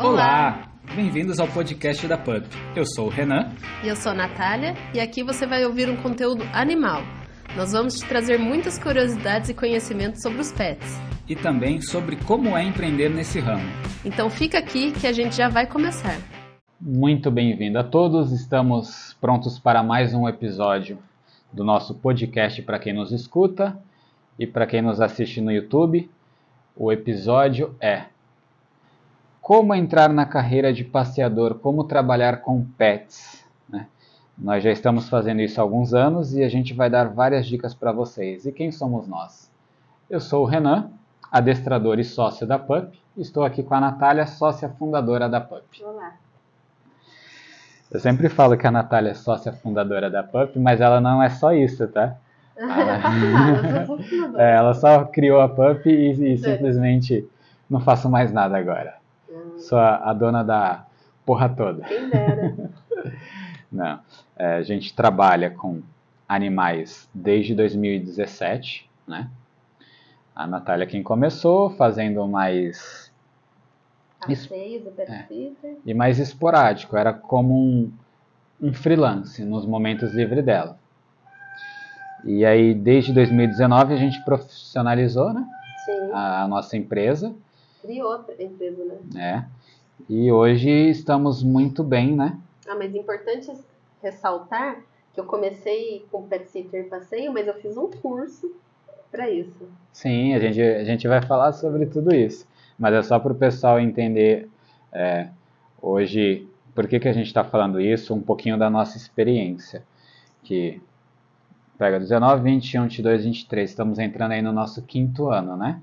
[0.00, 0.70] Olá!
[0.94, 2.46] Bem-vindos ao podcast da PUP.
[2.76, 3.50] Eu sou o Renan.
[3.82, 7.02] E eu sou a Natália, e aqui você vai ouvir um conteúdo animal.
[7.56, 11.00] Nós vamos te trazer muitas curiosidades e conhecimentos sobre os pets.
[11.28, 13.68] E também sobre como é empreender nesse ramo.
[14.04, 16.16] Então fica aqui que a gente já vai começar.
[16.80, 18.30] Muito bem-vindo a todos.
[18.30, 20.96] Estamos prontos para mais um episódio
[21.52, 23.76] do nosso podcast para quem nos escuta
[24.38, 26.08] e para quem nos assiste no YouTube.
[26.76, 28.04] O episódio é
[29.48, 33.42] Como entrar na carreira de passeador, como trabalhar com pets.
[33.66, 33.86] Né?
[34.36, 37.72] Nós já estamos fazendo isso há alguns anos e a gente vai dar várias dicas
[37.72, 38.44] para vocês.
[38.44, 39.50] E quem somos nós?
[40.10, 40.90] Eu sou o Renan,
[41.32, 43.00] adestrador e sócio da PUP.
[43.16, 45.82] Estou aqui com a Natália, sócia fundadora da PUP.
[45.82, 46.12] Olá.
[47.90, 51.30] Eu sempre falo que a Natália é sócia fundadora da PUP, mas ela não é
[51.30, 52.18] só isso, tá?
[52.58, 57.26] Ela, é, ela só criou a PUP e, e simplesmente
[57.70, 58.97] não faço mais nada agora.
[59.58, 60.86] Sou a, dona da
[61.26, 61.84] porra toda.
[61.84, 62.54] Quem dera.
[63.70, 64.00] Não.
[64.36, 65.82] É, a gente trabalha com
[66.28, 69.28] animais desde 2017, né?
[70.34, 73.08] A Natália quem começou, fazendo mais
[74.20, 75.76] Passeio do sitter.
[75.84, 77.92] e mais esporádico, era como um,
[78.60, 80.78] um freelance nos momentos livres dela.
[82.24, 85.46] E aí, desde 2019, a gente profissionalizou né,
[85.84, 86.10] Sim.
[86.12, 87.34] a, a nossa empresa,
[87.82, 88.98] Criou a empresa, né?
[89.12, 89.48] né?
[90.08, 92.38] E hoje estamos muito bem, né?
[92.68, 93.52] Ah, mas é importante
[94.02, 98.54] ressaltar que eu comecei com pet sitter e passeio, mas eu fiz um curso
[99.10, 99.68] para isso.
[99.92, 102.46] Sim, a gente, a gente vai falar sobre tudo isso.
[102.78, 104.48] Mas é só para o pessoal entender
[104.92, 105.28] é,
[105.82, 109.82] hoje por que, que a gente está falando isso, um pouquinho da nossa experiência.
[110.44, 110.80] Que
[111.76, 115.80] pega 19, 21, 22, 23, estamos entrando aí no nosso quinto ano, né?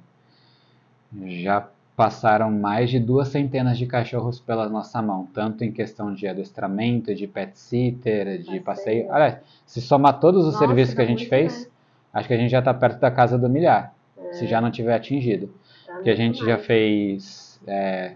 [1.26, 6.28] Já passaram mais de duas centenas de cachorros pela nossa mão, tanto em questão de
[6.28, 9.06] adestramento, de pet sitter, de Passeio.
[9.06, 9.10] passeio.
[9.10, 11.72] Olha, se somar todos os Nossa, serviços que a gente fez,
[12.14, 14.70] acho que a gente já está perto da casa do milhar É, se já não
[14.72, 15.48] tiver atingido.
[15.86, 16.66] tá Porque a gente já mais.
[16.66, 18.16] fez é,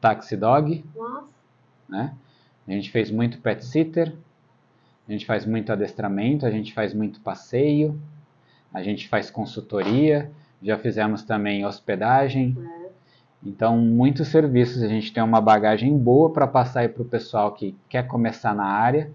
[0.00, 1.26] taxi dog, Nossa,
[1.88, 2.14] né?
[2.66, 4.14] A gente fez muito pet sitter,
[5.06, 8.00] a gente faz muito adestramento, a gente faz muito passeio,
[8.72, 10.30] a gente faz consultoria,
[10.62, 12.56] já fizemos também hospedagem.
[12.80, 12.83] é.
[13.44, 17.52] Então, muitos serviços, a gente tem uma bagagem boa para passar aí para o pessoal
[17.52, 19.10] que quer começar na área,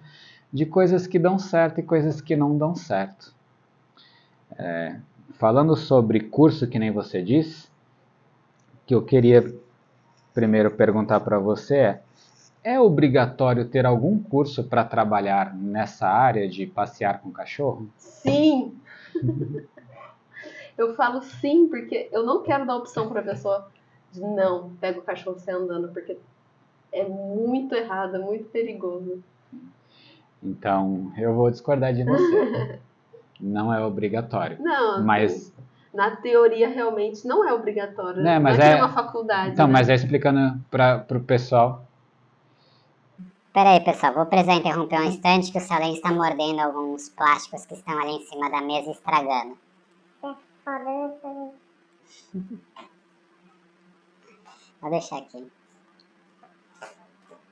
[0.53, 3.34] de coisas que dão certo e coisas que não dão certo.
[4.57, 4.97] É,
[5.34, 7.69] falando sobre curso, que nem você disse,
[8.85, 9.56] que eu queria
[10.34, 12.01] primeiro perguntar para você é,
[12.63, 17.90] é obrigatório ter algum curso para trabalhar nessa área de passear com cachorro?
[17.97, 18.75] Sim!
[20.78, 23.69] eu falo sim, porque eu não quero dar opção pra pessoa
[24.12, 26.18] de não, pega o cachorro e sai andando, porque
[26.92, 29.24] é muito errado, é muito perigoso.
[30.42, 32.80] Então, eu vou discordar de você.
[33.40, 34.58] Não é obrigatório.
[34.59, 35.53] Não, assim, Mas
[35.94, 38.22] na teoria realmente não é obrigatório.
[38.22, 39.52] Né, mas não é, é- uma faculdade.
[39.52, 39.74] Então, né?
[39.74, 41.86] mas é explicando para o pessoal.
[43.53, 47.66] Pera aí, pessoal, vou precisar interromper um instante que o Salem está mordendo alguns plásticos
[47.66, 49.58] que estão ali em cima da mesa e estragando.
[54.81, 55.45] Vou deixar aqui.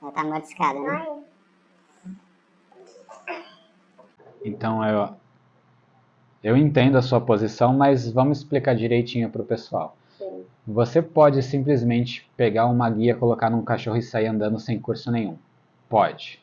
[0.00, 1.22] Ela tá mordiscada, né?
[4.44, 5.14] Então, eu,
[6.42, 9.96] eu entendo a sua posição, mas vamos explicar direitinho para o pessoal.
[10.16, 10.44] Sim.
[10.66, 15.36] Você pode simplesmente pegar uma guia, colocar num cachorro e sair andando sem curso nenhum.
[15.88, 16.40] Pode.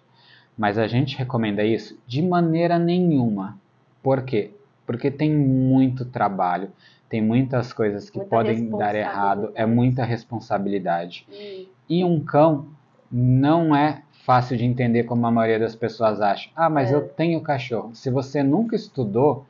[0.58, 3.58] Mas a gente recomenda isso de maneira nenhuma.
[4.04, 4.52] Por quê?
[4.86, 6.72] Porque tem muito trabalho,
[7.10, 11.26] tem muitas coisas que Muita podem dar errado, é muita responsabilidade.
[11.32, 12.66] E- E um cão
[13.12, 16.50] não é fácil de entender como a maioria das pessoas acha.
[16.56, 16.96] Ah, mas É.
[16.96, 17.94] eu tenho cachorro.
[17.94, 19.46] Se você nunca estudou,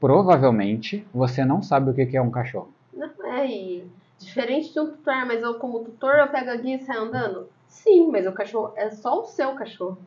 [0.00, 2.70] provavelmente você não sabe o que é um cachorro.
[2.94, 3.84] Não, é, e
[4.18, 7.48] diferente de um tutor, mas eu como tutor eu pego a guia e saio andando?
[7.68, 9.98] Sim, mas o cachorro é só o seu cachorro.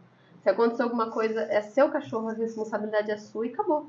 [0.42, 3.86] Se acontecer alguma coisa, é seu cachorro, a responsabilidade é sua e acabou.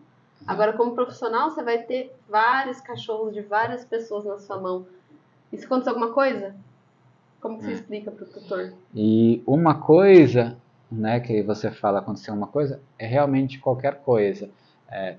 [0.47, 4.87] Agora, como profissional, você vai ter vários cachorros de várias pessoas na sua mão.
[5.53, 6.55] E se acontecer alguma coisa,
[7.41, 7.75] como que você É.
[7.75, 8.73] explica pro tutor?
[8.95, 10.57] E uma coisa,
[10.91, 14.51] né, que você fala aconteceu uma coisa, é realmente qualquer coisa
[14.91, 15.17] é,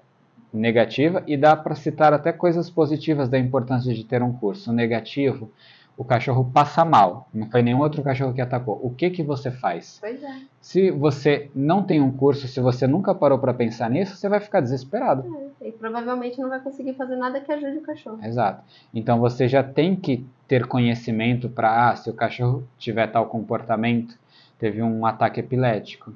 [0.51, 4.69] negativa e dá para citar até coisas positivas da importância de ter um curso.
[4.71, 5.51] O negativo,
[5.95, 8.79] o cachorro passa mal, não foi nenhum outro cachorro que atacou.
[8.81, 9.99] O que que você faz?
[9.99, 10.41] Pois é.
[10.59, 14.39] Se você não tem um curso, se você nunca parou para pensar nisso, você vai
[14.39, 15.51] ficar desesperado.
[15.61, 18.19] E provavelmente não vai conseguir fazer nada que ajude o cachorro.
[18.23, 18.63] Exato.
[18.93, 24.17] Então você já tem que ter conhecimento para, ah, se o cachorro tiver tal comportamento,
[24.57, 26.13] teve um ataque epilético,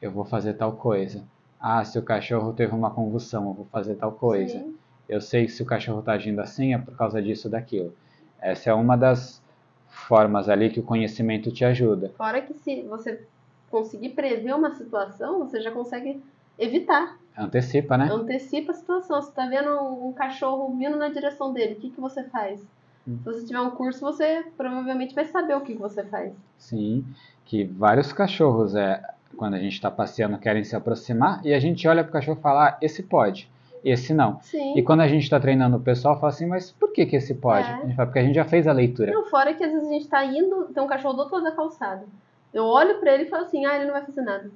[0.00, 1.22] eu vou fazer tal coisa.
[1.60, 4.58] Ah, se o cachorro teve uma convulsão, eu vou fazer tal coisa.
[4.58, 4.74] Sim.
[5.08, 7.92] Eu sei que se o cachorro está agindo assim é por causa disso daquilo.
[8.40, 9.42] Essa é uma das
[9.88, 12.12] formas ali que o conhecimento te ajuda.
[12.16, 13.22] Fora que se você
[13.70, 16.22] conseguir prever uma situação, você já consegue
[16.58, 17.18] evitar.
[17.36, 18.08] Antecipa, né?
[18.10, 19.20] Antecipa a situação.
[19.20, 22.60] Você tá vendo um, um cachorro vindo na direção dele, o que, que você faz?
[23.06, 23.18] Hum.
[23.18, 26.32] Se você tiver um curso, você provavelmente vai saber o que, que você faz.
[26.56, 27.04] Sim,
[27.44, 29.02] que vários cachorros, é,
[29.36, 32.38] quando a gente está passeando, querem se aproximar e a gente olha para o cachorro
[32.38, 33.50] e fala, ah, esse pode,
[33.90, 34.40] esse não.
[34.42, 34.76] Sim.
[34.76, 37.34] E quando a gente está treinando o pessoal, fala assim, mas por que, que esse
[37.34, 37.68] pode?
[37.68, 37.74] É.
[37.74, 39.12] A gente fala, porque a gente já fez a leitura.
[39.12, 41.44] Não, fora que às vezes a gente tá indo, tem um cachorro do outro lado
[41.44, 42.04] da calçada.
[42.52, 44.50] Eu olho pra ele e falo assim, ah, ele não vai fazer nada.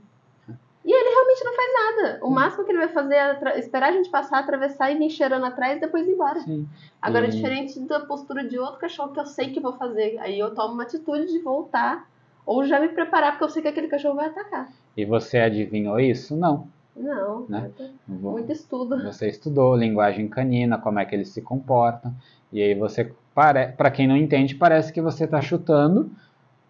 [0.84, 2.18] E ele realmente não faz nada.
[2.24, 5.44] O máximo que ele vai fazer é esperar a gente passar, atravessar e vir cheirando
[5.46, 6.40] atrás e depois ir embora.
[6.40, 6.66] Sim.
[7.00, 10.18] Agora, E- diferente da postura de outro cachorro que eu sei que vou fazer.
[10.18, 12.08] Aí eu tomo uma atitude de voltar
[12.44, 14.72] ou já me preparar, porque eu sei que aquele cachorro vai atacar.
[14.96, 16.34] E você adivinhou isso?
[16.36, 16.66] Não.
[16.96, 17.70] Não, Né?
[18.06, 19.02] Vo- muito estudo.
[19.02, 22.12] Você estudou linguagem canina, como é que eles se comportam,
[22.52, 26.10] e aí você, para quem não entende, parece que você está chutando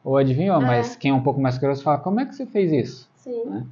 [0.04, 0.64] ou adivinhou, É.
[0.64, 3.08] mas quem é um pouco mais curioso fala, como é que você fez isso?
[3.16, 3.44] Sim.
[3.46, 3.66] Né?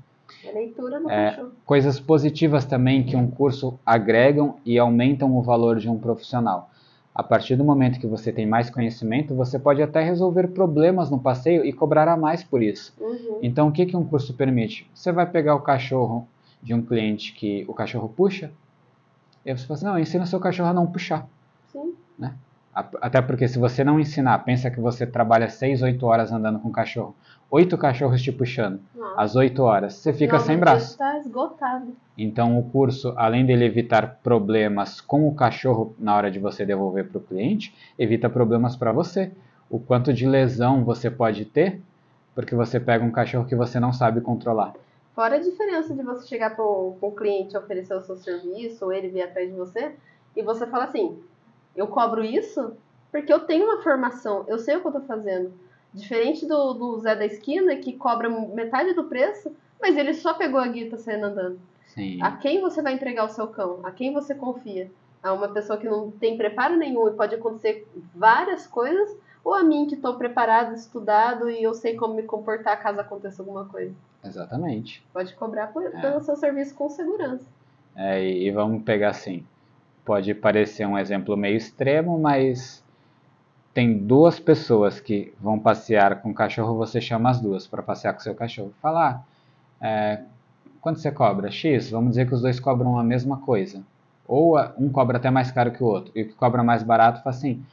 [0.45, 1.31] É leitura no É.
[1.31, 1.53] cachorro.
[1.65, 6.71] Coisas positivas também que um curso agregam e aumentam o valor de um profissional.
[7.13, 11.19] A partir do momento que você tem mais conhecimento, você pode até resolver problemas no
[11.19, 12.95] passeio e cobrar a mais por isso.
[13.01, 13.39] Uhum.
[13.43, 14.89] Então, o que, que um curso permite?
[14.95, 16.27] Você vai pegar o cachorro
[16.63, 18.51] de um cliente que o cachorro puxa,
[19.45, 21.27] e você fala assim, não, ensina seu cachorro a não puxar.
[21.73, 21.95] Sim.
[22.73, 26.61] A- Até porque se você não ensinar, pensa que você trabalha 6, 8 horas andando
[26.61, 27.17] com o cachorro,
[27.51, 29.21] oito cachorros te puxando, Nossa.
[29.21, 30.97] às 8 horas, você fica sem braço.
[30.97, 31.97] dia Tá esgotado.
[32.17, 37.09] Então, o curso, além dele evitar problemas com o cachorro na hora de você devolver
[37.09, 39.33] para o cliente, evita problemas para você.
[39.69, 41.81] O quanto de lesão você pode ter
[42.35, 44.73] porque você pega um cachorro que você não sabe controlar.
[45.21, 49.09] Fora a diferença de você chegar para o cliente oferecer o seu serviço, ou ele
[49.09, 49.95] vir atrás de você,
[50.35, 51.23] e você fala assim:
[51.77, 52.75] eu cobro isso
[53.13, 55.53] porque eu tenho uma formação, eu sei o que eu tô fazendo.
[55.93, 60.59] Diferente do, do Zé da esquina, que cobra metade do preço, mas ele só pegou
[60.59, 61.61] a guia tá saindo andando.
[61.89, 62.23] Sim.
[62.23, 63.81] A quem você vai entregar o seu cão?
[63.83, 64.91] A quem você confia?
[65.23, 69.15] A uma pessoa que não tem preparo nenhum e pode acontecer várias coisas,
[69.45, 73.43] ou a mim que estou preparado, estudado e eu sei como me comportar caso aconteça
[73.43, 73.95] alguma coisa?
[74.25, 75.05] Exatamente.
[75.13, 77.45] Pode cobrar por- pelo seu serviço com segurança.
[77.97, 79.45] É, e, vamos pegar assim.
[80.05, 82.83] Pode parecer um exemplo meio extremo, mas
[83.73, 88.13] tem duas pessoas que vão passear com o cachorro, você chama as duas para passear
[88.13, 88.73] com seu cachorro.
[88.81, 89.23] Fala,
[89.81, 90.23] ah, é,
[90.81, 91.51] quanto você cobra?
[91.51, 93.83] X, vamos dizer que os dois cobram a mesma coisa.
[94.27, 96.13] Ou um cobra até mais caro que o outro.
[96.15, 97.65] E o que cobra mais barato fala assim,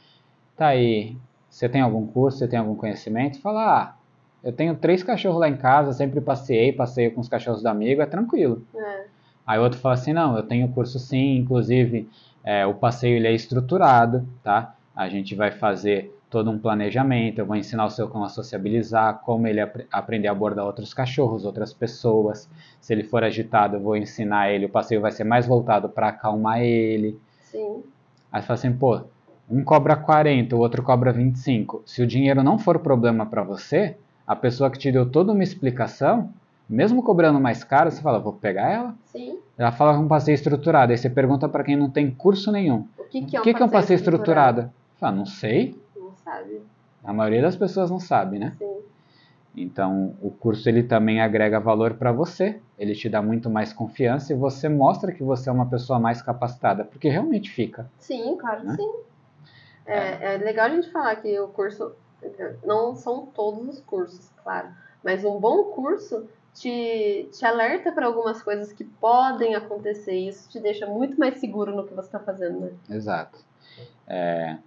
[0.56, 1.16] tá aí,
[1.48, 3.40] você tem algum curso, você tem algum conhecimento?
[3.40, 3.94] Fala, ah,
[4.42, 8.02] eu tenho três cachorros lá em casa, sempre passei, passeio com os cachorros do amigo,
[8.02, 8.62] é tranquilo.
[8.74, 9.04] É.
[9.46, 12.08] Aí o outro fala assim, não, eu tenho curso sim, inclusive
[12.44, 14.74] é, o passeio ele é estruturado, tá?
[14.94, 19.20] A gente vai fazer todo um planejamento, eu vou ensinar o seu cão a sociabilizar,
[19.20, 22.48] como ele apre- aprender a abordar outros cachorros, outras pessoas.
[22.80, 26.08] Se ele for agitado, eu vou ensinar ele, o passeio vai ser mais voltado para
[26.08, 27.18] acalmar ele.
[27.40, 27.82] Sim.
[28.30, 29.00] Aí você fala assim, pô,
[29.50, 31.82] um cobra 40, o outro cobra 25.
[31.86, 33.96] Se o dinheiro não for problema para você,
[34.26, 36.30] a pessoa que te deu toda uma explicação,
[36.68, 38.94] mesmo cobrando mais caro, você fala, vou pegar ela.
[39.06, 39.38] Sim.
[39.56, 40.92] Ela fala que é um passeio estruturado.
[40.92, 42.86] Aí você pergunta para quem não tem curso nenhum.
[42.98, 44.60] O que, que é um o que, que é um passeio estruturado?
[44.60, 44.74] estruturado?
[45.00, 45.74] Fala, não sei.
[45.96, 46.60] Não sabe.
[47.02, 48.54] A maioria das pessoas não sabe, né?
[48.58, 48.76] Sim.
[49.56, 52.60] Então, o curso ele também agrega valor para você.
[52.78, 56.20] Ele te dá muito mais confiança e você mostra que você é uma pessoa mais
[56.22, 57.90] capacitada, porque realmente fica.
[57.98, 58.76] Sim, claro que Né?
[58.76, 58.90] sim.
[59.88, 61.92] É, é legal a gente falar que o curso.
[62.64, 64.68] Não são todos os cursos, claro.
[65.04, 70.14] Mas um bom curso te, te alerta para algumas coisas que podem acontecer.
[70.14, 72.72] E isso te deixa muito mais seguro no que você está fazendo, né?
[72.90, 73.38] Exato.
[74.06, 74.58] É,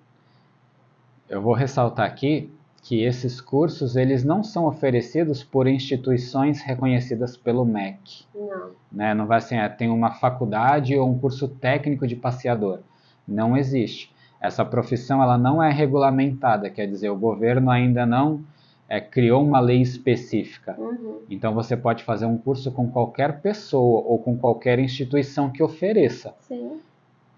[1.29, 2.51] eu vou ressaltar aqui
[2.81, 8.25] que esses cursos eles não são oferecidos por instituições reconhecidas pelo MEC.
[8.33, 8.71] Não.
[8.91, 9.13] né?
[9.13, 12.79] Não vai assim, ah, tem uma faculdade ou um curso técnico de passeador.
[13.27, 14.11] Não existe.
[14.41, 18.41] Essa profissão ela não é regulamentada, quer dizer, o governo ainda não
[18.89, 20.75] é, criou uma lei específica.
[20.77, 21.19] Uhum.
[21.29, 26.33] Então você pode fazer um curso com qualquer pessoa ou com qualquer instituição que ofereça.
[26.41, 26.81] Sim.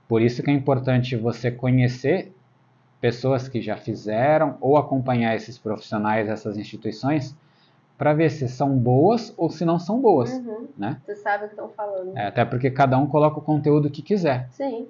[0.07, 2.33] Por isso que é importante você conhecer
[3.01, 7.35] pessoas que já fizeram ou acompanhar esses profissionais, essas instituições,
[7.97, 10.31] para ver se são boas ou se não são boas.
[10.31, 10.67] Uhum.
[10.77, 11.01] né?
[11.05, 12.17] Você sabe o que estão falando.
[12.17, 14.47] É, até porque cada um coloca o conteúdo que quiser.
[14.51, 14.87] Sim.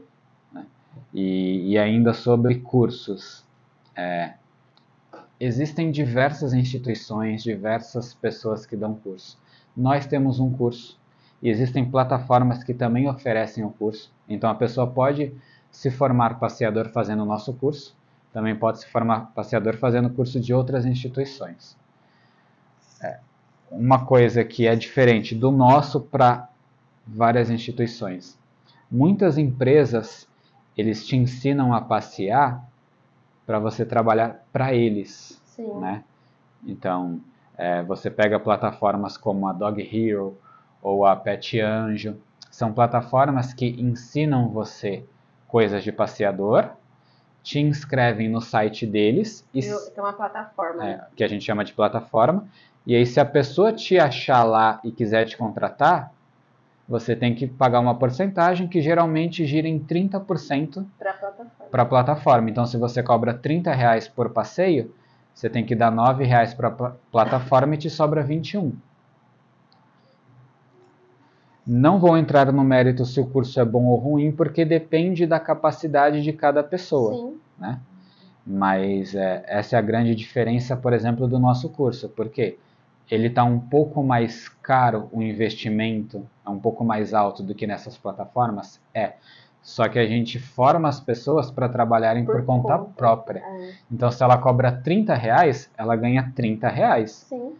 [1.13, 3.45] E, e ainda sobre cursos.
[3.95, 4.33] É,
[5.39, 9.37] existem diversas instituições, diversas pessoas que dão curso.
[9.75, 10.99] Nós temos um curso
[11.41, 14.11] e existem plataformas que também oferecem o curso.
[14.29, 15.33] Então a pessoa pode
[15.69, 17.95] se formar passeador fazendo o nosso curso,
[18.31, 21.75] também pode se formar passeador fazendo curso de outras instituições.
[23.01, 23.19] É,
[23.69, 26.47] uma coisa que é diferente do nosso para
[27.05, 28.39] várias instituições.
[28.89, 30.27] Muitas empresas
[30.77, 32.63] eles te ensinam a passear
[33.45, 35.73] para você trabalhar para eles, Sim.
[35.79, 36.03] né?
[36.65, 37.19] Então,
[37.57, 40.37] é, você pega plataformas como a Dog Hero
[40.81, 42.17] ou a Pet Anjo,
[42.49, 45.03] são plataformas que ensinam você
[45.47, 46.69] coisas de passeador,
[47.43, 50.87] te inscrevem no site deles, e, Eu- plataforma.
[50.87, 52.47] é, que a gente chama de plataforma,
[52.87, 56.11] e aí se a pessoa te achar lá e quiser te contratar,
[56.93, 61.51] você tem que pagar uma porcentagem que geralmente gira em 30% Pra plataforma.
[61.71, 62.49] para a plataforma.
[62.51, 64.93] Então, se você cobra 30 reais por passeio,
[65.33, 68.73] você tem que dar 9 reais para a plataforma e te sobra 21.
[71.65, 75.39] Não vou entrar no mérito se o curso é bom ou ruim, porque depende da
[75.39, 77.13] capacidade de cada pessoa.
[77.15, 77.37] Sim.
[77.57, 77.79] né?
[78.45, 82.59] Mas é, essa é a grande diferença, por exemplo, do nosso curso, porque
[83.09, 87.67] ele está um pouco mais caro, o investimento é um pouco mais alto do que
[87.67, 88.79] nessas plataformas?
[88.93, 89.13] É.
[89.61, 92.91] Só que a gente forma as pessoas para trabalharem por, Por conta, conta.
[92.97, 93.39] própria.
[93.39, 97.11] É, Então, se ela cobra 30 reais, ela ganha 30 reais.
[97.29, 97.53] sim.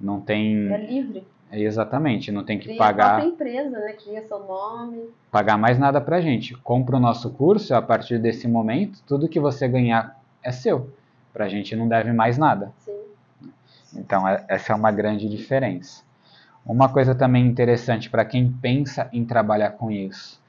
[0.00, 0.72] Não tem.
[0.72, 1.22] É livre.
[1.52, 3.08] Exatamente, não tem que Cria a pagar.
[3.20, 3.92] própria empresa, né?
[3.92, 5.10] Cria seu nome.
[5.30, 6.56] pagar mais nada pra gente.
[6.56, 10.90] Compra o nosso curso, a partir desse momento, tudo que você ganhar é seu.
[11.34, 12.72] Pra gente não deve mais nada.
[12.78, 12.98] Sim.
[13.94, 16.02] Então, é- essa é uma grande diferença.
[16.64, 20.40] Uma coisa também interessante para quem pensa em trabalhar com isso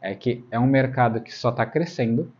[0.00, 2.32] é que é um mercado que só está crescendo.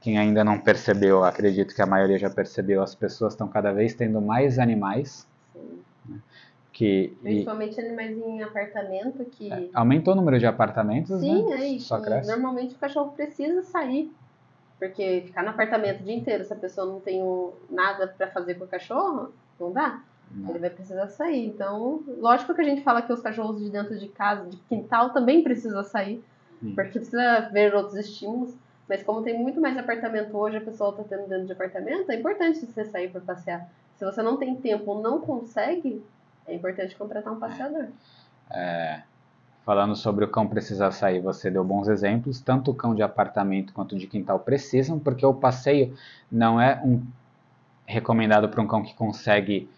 [0.00, 3.94] Quem ainda não percebeu, acredito que a maioria já percebeu, as pessoas estão cada vez
[3.94, 5.26] tendo mais animais.
[5.52, 5.82] sim.
[6.72, 9.70] Que, e Principalmente animais em apartamento que.
[9.72, 11.56] aumentou o número de apartamentos, Sim, né?
[11.56, 11.86] é isso.
[11.86, 12.30] Só cresce.
[12.30, 14.12] Normalmente o cachorro precisa sair.
[14.78, 17.22] Porque ficar no apartamento o dia inteiro, se a pessoa não tem
[17.70, 20.00] nada pra fazer com o cachorro, não dá.
[20.30, 20.50] Não.
[20.50, 21.46] Ele vai precisar sair.
[21.46, 25.10] Então, lógico que a gente fala que os cachorros de dentro de casa, de quintal,
[25.10, 26.22] também precisam sair.
[26.60, 26.74] Sim.
[26.74, 28.54] Porque precisa ver outros estímulos.
[28.88, 32.16] Mas como tem muito mais apartamento hoje, a pessoa tá tendo dentro de apartamento, é
[32.16, 33.68] importante você sair para passear.
[33.96, 36.04] Se você não tem tempo ou não consegue,
[36.46, 37.86] é importante contratar um passeador.
[39.64, 42.40] Falando sobre o cão precisar sair, você deu bons exemplos.
[42.40, 45.96] Tanto o cão de apartamento quanto de quintal precisam, porque o passeio
[46.30, 47.02] não é um
[47.86, 49.68] recomendado para um cão que consegue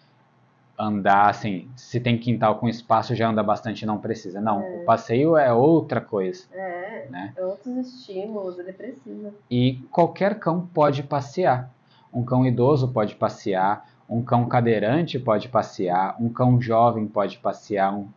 [0.79, 1.69] andar assim.
[1.77, 4.41] Se tem quintal com espaço, já anda bastante, não precisa.
[4.41, 6.45] Não, o passeio é outra coisa.
[6.53, 7.33] É, Né?
[7.37, 9.35] é outros estímulos, ele precisa.
[9.51, 11.71] E qualquer cão pode passear.
[12.13, 17.95] Um cão idoso pode passear, um cão cadeirante pode passear, um cão jovem pode passear,
[17.95, 18.09] um,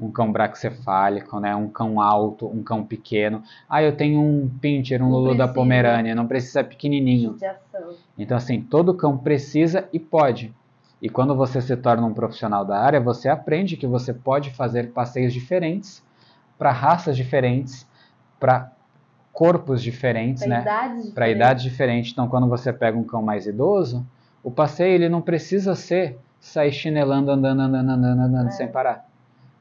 [0.00, 1.54] um cão braxcefálico, né?
[1.54, 3.42] um cão alto, um cão pequeno.
[3.68, 5.46] Ah, eu tenho um pincher, um Não Lulu da.
[5.46, 7.32] Pomerânia, não precisa pequenininho.
[7.32, 7.90] Judiação.
[8.16, 10.54] Então, assim, todo cão precisa e pode.
[11.02, 14.90] E quando você se torna um profissional da área, você aprende que você pode fazer
[14.92, 16.02] passeios diferentes
[16.58, 17.86] para raças diferentes,
[18.38, 18.70] para
[19.32, 20.60] corpos diferentes, Pra né?
[20.62, 21.36] idades para diferentes.
[21.36, 22.12] idade diferente.
[22.12, 24.04] Então, quando você pega um cão mais idoso,
[24.42, 28.50] o passeio ele não precisa ser sair chinelando, andando, andando, andando, andando É.
[28.52, 29.06] sem parar.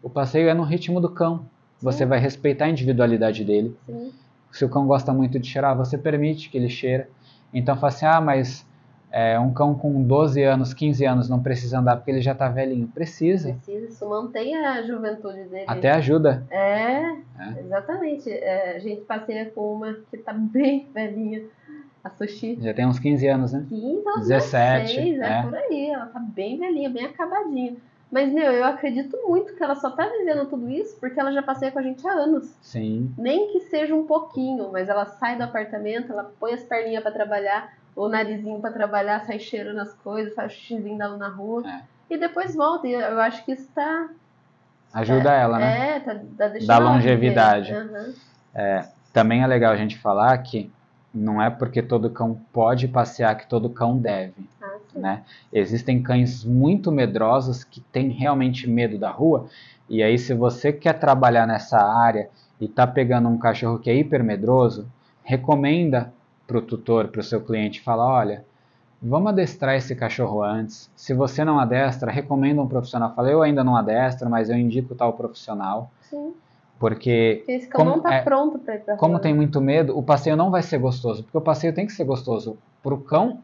[0.02, 1.46] O passeio é no ritmo do cão.
[1.82, 2.06] Você Sim.
[2.06, 3.76] vai respeitar a individualidade dele.
[3.86, 4.12] Sim.
[4.52, 7.10] Se o cão gosta muito de cheirar, você permite que ele cheira.
[7.54, 8.66] Então, fala assim: ah, mas
[9.12, 12.48] é, um cão com 12 anos, 15 anos não precisa andar porque ele já está
[12.50, 12.88] velhinho.
[12.88, 13.54] Precisa.
[13.54, 15.66] Precisa, isso mantém a juventude dele.
[15.68, 16.46] Até ajuda.
[16.50, 17.02] É,
[17.40, 17.60] É.
[17.60, 18.30] exatamente.
[18.30, 21.44] É, a gente passeia com uma que tá bem velhinha,
[22.04, 22.58] a Sushi.
[22.62, 23.66] Já tem uns 15 anos, né?
[23.68, 25.40] 15 aos 17, 16, é.
[25.40, 25.42] é.
[25.44, 25.90] por aí.
[25.90, 27.76] Ela tá bem velhinha, bem acabadinha.
[28.12, 31.44] Mas, meu, eu acredito muito que ela só tá vivendo tudo isso porque ela já
[31.44, 32.52] passeia com a gente há anos.
[32.62, 33.14] Sim.
[33.18, 37.12] Nem que seja um pouquinho, mas ela sai do apartamento, ela põe as perninhas pra
[37.12, 41.64] trabalhar, o narizinho pra trabalhar, sai cheirando as coisas, faz o xizinho dela na rua.
[41.70, 41.82] É.
[42.10, 42.88] E depois volta.
[42.88, 44.10] E eu acho que isso tá.
[44.92, 45.98] Ajuda ela, né?
[45.98, 47.72] É, tá, tá deixando Da longevidade.
[47.72, 48.14] viver.
[48.56, 48.86] Aham.
[49.14, 50.72] Também é legal a gente falar que
[51.14, 54.48] não é porque todo cão pode passear que todo cão deve.
[54.96, 55.24] Né?
[55.54, 59.48] Existem cães muito medrosos que têm realmente medo da rua.
[59.88, 62.30] E aí, se você quer trabalhar nessa área
[62.60, 64.88] e tá pegando um cachorro que é hiper medroso,
[65.24, 66.12] recomenda
[66.48, 68.44] para o tutor, para o seu cliente, fala, olha,
[69.02, 70.90] vamos adestrar esse cachorro antes.
[70.96, 73.14] Se você não adestra, recomenda um profissional.
[73.16, 75.92] Fala, eu ainda não adestro, mas eu indico tal profissional.
[76.02, 76.34] Sim.
[76.80, 79.22] Porque esse cão Como- não tá é, pronto pra ir pra como rua.
[79.22, 82.06] tem muito medo, o passeio não vai ser gostoso, porque o passeio tem que ser
[82.06, 83.40] gostoso pro cão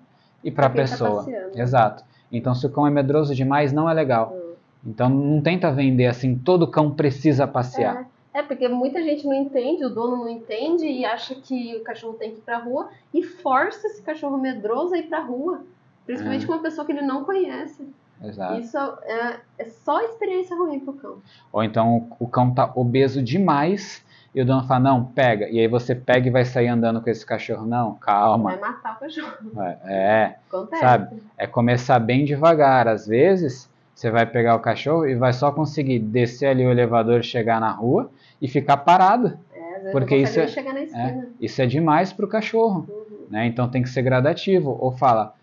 [0.46, 1.16] e pra Pra quem tá pessoa.
[1.24, 1.60] passeando.
[1.60, 2.04] Exato.
[2.32, 4.34] Então, se o cão é medroso demais, não é legal.
[4.34, 4.54] Hum.
[4.86, 8.08] Então, não tenta vender assim, todo cão precisa passear.
[8.34, 11.84] É, é, porque muita gente não entende, o dono não entende e acha que o
[11.84, 15.62] cachorro tem que ir pra rua e força esse cachorro medroso a ir pra rua.
[16.06, 16.48] Principalmente É.
[16.48, 17.88] com uma pessoa que ele não conhece.
[18.24, 18.60] Exato.
[18.60, 21.18] Isso é, é só experiência ruim pro cão.
[21.52, 25.48] Ou então o, o cão tá obeso demais e o dono fala, não, pega.
[25.50, 27.66] E aí você pega e vai sair andando com esse cachorro.
[27.66, 28.58] Não, Vai calma.
[28.58, 29.32] matar o cachorro.
[29.58, 30.82] É, é, Acontece.
[30.82, 31.24] sabe?
[31.38, 32.86] É começar bem devagar.
[32.88, 37.24] Às vezes, você vai pegar o cachorro e vai só conseguir descer ali o elevador,
[37.24, 38.12] chegar na rua
[38.42, 39.38] e ficar parado.
[39.54, 41.28] É, às vezes porque isso é- chegar na esquina.
[41.40, 42.86] Isso é demais pro cachorro.
[42.90, 43.06] Uhum.
[43.32, 43.48] né?
[43.48, 44.78] Então tem que ser gradativo.
[44.82, 45.34] Ou fala,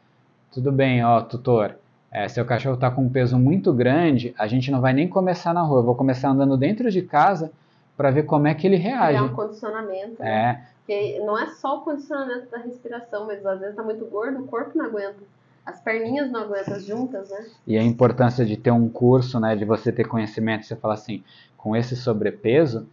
[0.52, 1.76] tudo bem, ó, tutor,
[2.10, 5.54] é, seu cachorro está com um peso muito grande, a gente não vai nem começar
[5.54, 7.50] na rua, eu vou começar andando dentro de casa
[7.96, 9.08] para ver como é que ele reage.
[9.18, 10.20] Criar um condicionamento.
[10.22, 10.30] né?
[10.30, 14.40] É, Porque não é só o condicionamento da respiração, mas às vezes tá muito gordo,
[14.40, 15.18] o corpo não aguenta.
[15.64, 17.46] As perninhas não aguentam juntas, né?
[17.66, 21.22] e a importância de ter um curso, né, de você ter conhecimento, você fala assim,
[21.56, 22.88] com esse sobrepeso,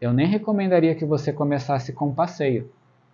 [0.00, 2.70] eu nem recomendaria que você começasse com passeio.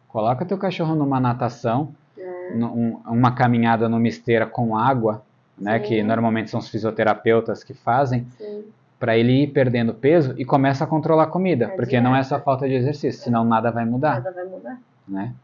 [0.06, 2.54] Coloca teu cachorro numa natação, É.
[2.54, 5.22] num- uma caminhada numa esteira com água,
[5.58, 5.84] né, Sim.
[5.86, 8.64] que normalmente são os fisioterapeutas que fazem, Sim.
[9.02, 12.22] Para ele ir perdendo peso e começa a controlar a comida, É porque não é
[12.22, 14.78] só falta de exercício, senão nada vai mudar, Nada vai mudar.
[15.08, 15.34] né?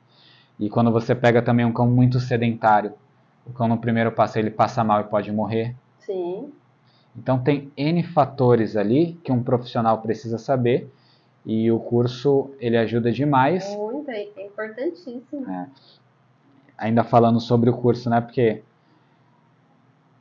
[0.61, 2.93] E quando você pega também um cão muito sedentário,
[3.45, 5.75] o cão no primeiro passo ele passa mal e pode morrer.
[5.99, 6.53] Sim.
[7.17, 10.89] Então tem N fatores ali que um profissional precisa saber
[11.45, 13.69] e o curso ele ajuda demais.
[13.77, 15.45] Muito, é é importantíssimo.
[16.79, 18.21] Ainda falando sobre o curso, né?
[18.21, 18.63] Porque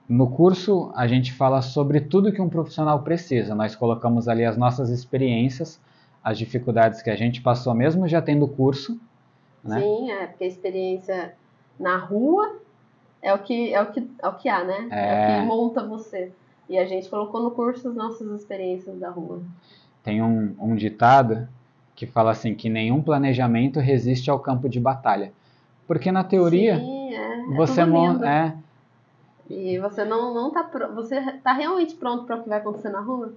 [0.07, 3.53] no curso a gente fala sobre tudo que um profissional precisa.
[3.53, 5.79] Nós colocamos ali as nossas experiências,
[6.23, 8.99] as dificuldades que a gente passou mesmo já tendo curso,
[9.63, 9.81] né?
[9.81, 11.33] Sim, é, porque a experiência
[11.79, 12.59] na rua
[13.21, 14.87] é o que, é o que, é o que há, né?
[14.91, 15.37] É.
[15.37, 16.31] o que monta você.
[16.69, 19.41] E a gente colocou no curso as nossas experiências da rua.
[20.03, 21.47] Tem um, um ditado
[21.95, 25.33] que fala assim que nenhum planejamento resiste ao campo de batalha.
[25.87, 27.41] Porque na teoria Sim, é.
[27.41, 28.53] é você é,
[29.49, 30.93] E você não, não tá pronto.
[30.95, 33.33] Você tá realmente pronto para o que vai acontecer na rua?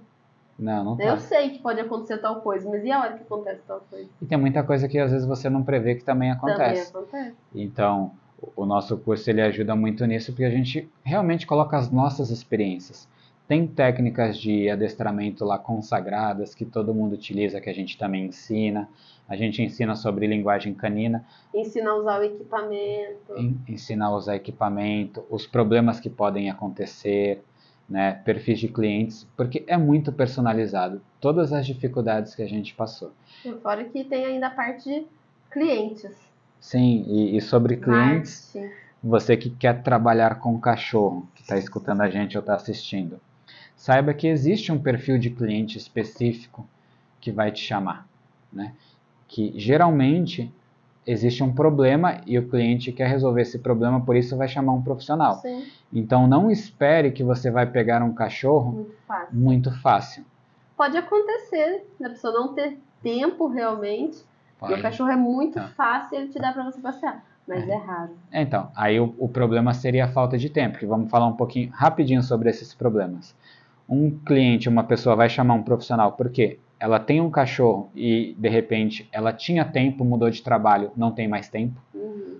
[0.59, 1.17] não, não Eu tá.
[1.17, 4.07] sei que pode acontecer tal coisa, mas e a hora que acontece tal coisa?
[4.21, 6.91] E tem muita coisa que às vezes você não prevê que também acontece.
[6.91, 7.35] Também acontece.
[7.55, 11.89] Então, o- o nosso curso ele ajuda muito nisso porque a gente realmente coloca as
[11.89, 13.07] nossas experiências.
[13.51, 18.87] Tem técnicas de adestramento lá consagradas que todo mundo utiliza, que a gente também ensina.
[19.27, 23.35] A gente ensina sobre linguagem canina, Ensina a usar o equipamento.
[23.37, 27.43] en- ensina a usar equipamento, os problemas que podem acontecer,
[27.89, 31.01] né, perfis de clientes, porque é muito personalizado.
[31.19, 33.11] Todas as dificuldades que a gente passou.
[33.61, 35.05] Fora que tem ainda a parte de
[35.51, 36.09] clientes.
[36.57, 38.75] Sim, e, e sobre clientes, Marketing.
[39.03, 43.19] Você que quer trabalhar com cachorro, que está escutando a gente ou está assistindo,
[43.81, 46.67] saiba que existe um perfil de cliente específico
[47.19, 48.07] que vai te chamar,
[48.53, 48.73] né?
[49.27, 50.53] Que geralmente
[51.07, 54.83] existe um problema e o cliente quer resolver esse problema, por isso vai chamar um
[54.83, 55.37] profissional.
[55.39, 59.35] Sim, Então não espere que você vai pegar um cachorro muito fácil.
[59.35, 60.25] muito fácil.
[60.77, 64.19] Pode acontecer da pessoa não ter tempo realmente.
[64.59, 64.81] Porque o Pode.
[64.83, 65.69] cachorro é muito Tá.
[65.69, 67.25] fácil ele te dá pra você passear.
[67.47, 68.11] Mas é, raro.
[68.31, 71.71] Então, aí o, o problema seria a falta de tempo, que vamos falar um pouquinho
[71.71, 73.35] rapidinho sobre esses problemas.
[73.91, 78.47] Um cliente, uma pessoa vai chamar um profissional porque ela tem um cachorro e de
[78.49, 82.39] repente ela tinha tempo, mudou de trabalho, não tem mais tempo, Uhum.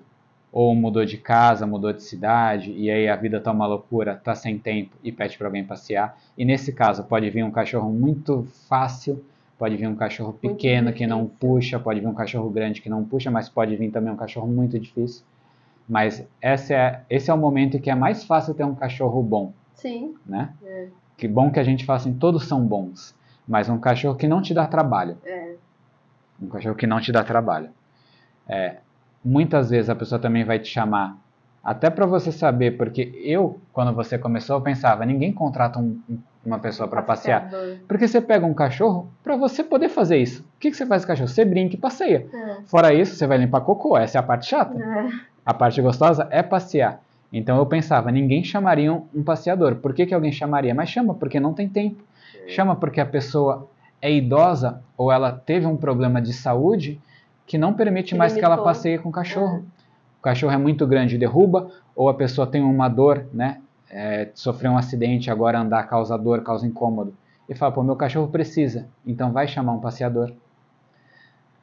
[0.51, 4.33] ou mudou de casa, mudou de cidade e aí a vida tá uma loucura, tá
[4.33, 6.17] sem tempo e pede para alguém passear.
[6.37, 9.23] E nesse caso pode vir um cachorro muito fácil,
[9.59, 13.03] pode vir um cachorro pequeno que não puxa, pode vir um cachorro grande que não
[13.03, 15.23] puxa, mas pode vir também um cachorro muito difícil.
[15.87, 19.21] Mas essa é, esse é o momento em que é mais fácil ter um cachorro
[19.21, 20.53] bom, Sim, né?
[20.63, 20.87] É.
[21.21, 23.13] Que bom que a gente fala assim, todos são bons,
[23.47, 25.17] mas um cachorro que não te dá trabalho.
[25.23, 25.53] é.
[26.41, 27.69] Um cachorro que não te dá trabalho.
[28.49, 28.77] É,
[29.23, 31.15] muitas vezes a pessoa também vai te chamar,
[31.63, 36.17] até para você saber, porque eu, quando você começou, eu pensava, ninguém contrata um- um-
[36.43, 37.51] uma pessoa para passear.
[37.87, 40.41] Porque você pega um cachorro para você poder fazer isso.
[40.41, 41.27] O que, que você faz com o cachorro?
[41.29, 42.25] Você brinca e passeia.
[42.33, 42.55] É.
[42.65, 44.75] Fora isso, você vai limpar cocô, essa é a parte chata.
[44.81, 45.09] É.
[45.45, 46.99] A parte gostosa é passear.
[47.31, 49.75] Então eu pensava, ninguém chamaria um, um passeador.
[49.75, 50.75] Por que, que alguém chamaria?
[50.75, 52.03] Mas chama porque não tem tempo.
[52.47, 53.69] Chama porque a pessoa
[54.01, 56.99] é idosa ou ela teve um problema de saúde
[57.45, 58.65] que não permite Que mais que ela limitou.
[58.65, 59.63] passeie com o cachorro.
[60.19, 63.59] O cachorro é muito grande e derruba, ou a pessoa tem uma dor, né?
[63.89, 67.13] É, sofreu um acidente, agora andar causa dor, causa incômodo.
[67.49, 70.31] e fala, pô, meu cachorro precisa, então vai chamar um passeador.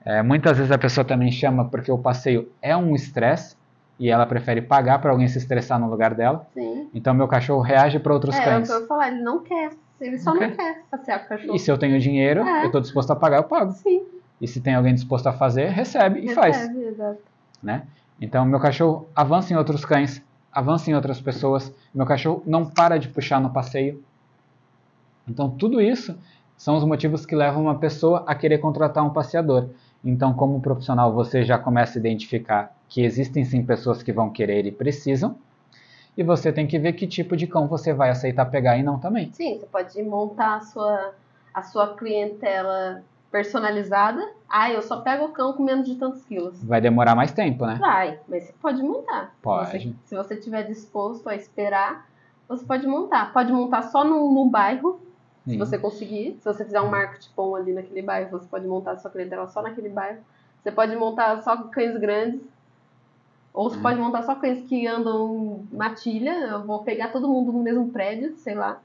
[0.05, 3.57] É, muitas vezes a pessoa também chama porque o passeio é um estresse
[3.99, 6.47] e ela prefere pagar para alguém se estressar no lugar dela.
[6.55, 6.89] Sim.
[6.95, 8.69] Então meu cachorro reage para outros É, é cães.
[8.69, 9.71] que eu ia falar, ele não quer.
[10.01, 10.83] Ele só Não não, quer.
[10.91, 11.57] passear com o cachorro.
[11.57, 12.63] E se eu tenho dinheiro, É.
[12.63, 13.73] eu estou disposto a pagar, eu pago.
[13.73, 14.03] Sim,
[14.41, 16.57] E se tem alguém disposto a fazer, recebe e faz.
[16.57, 17.19] recebe, exato.
[17.61, 17.83] né?
[18.21, 22.97] Então, meu cachorro avança em outros cães, avança em outras pessoas, meu cachorro não para
[22.99, 24.01] de puxar no passeio.
[25.29, 26.17] Então, tudo isso
[26.57, 29.69] são os motivos que levam uma pessoa a querer contratar um passeador.
[30.05, 34.67] Então, como profissional, você já começa a identificar que existem sim pessoas que vão querer
[34.67, 35.37] e precisam,
[36.17, 38.99] e você tem que ver que tipo de cão você vai aceitar pegar e não
[38.99, 39.31] também.
[39.33, 41.15] Sim, você pode montar a sua,
[41.55, 44.29] a sua clientela personalizada.
[44.49, 46.63] Ah, eu só pego o cão com menos de tantos quilos.
[46.65, 47.77] Vai demorar mais tempo, né?
[47.79, 49.35] Vai, mas você pode montar.
[49.41, 49.71] Pode.
[49.71, 52.09] Se você, se você tiver disposto a esperar,
[52.49, 53.33] você pode montar.
[53.33, 55.01] Pode montar só no, no bairro,
[55.45, 55.59] se Sim.
[55.59, 56.37] você conseguir.
[56.41, 59.47] Se você fizer um marketing bom ali naquele bairro, você pode montar a sua clientela
[59.47, 60.19] só naquele bairro.
[60.63, 62.41] Você pode montar só cães grandes.
[63.53, 63.83] Ou você Hum.
[63.83, 66.31] pode montar só cães que andam matilha.
[66.31, 68.81] Eu vou pegar todo mundo no mesmo prédio, sei lá.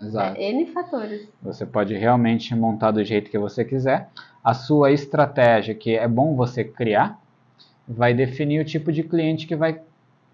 [0.00, 0.36] Exato.
[0.38, 1.28] É N fatores.
[1.42, 4.08] Você pode realmente montar do jeito que você quiser.
[4.42, 7.18] A sua estratégia, que é bom você criar,
[7.88, 9.80] vai definir o tipo de cliente que vai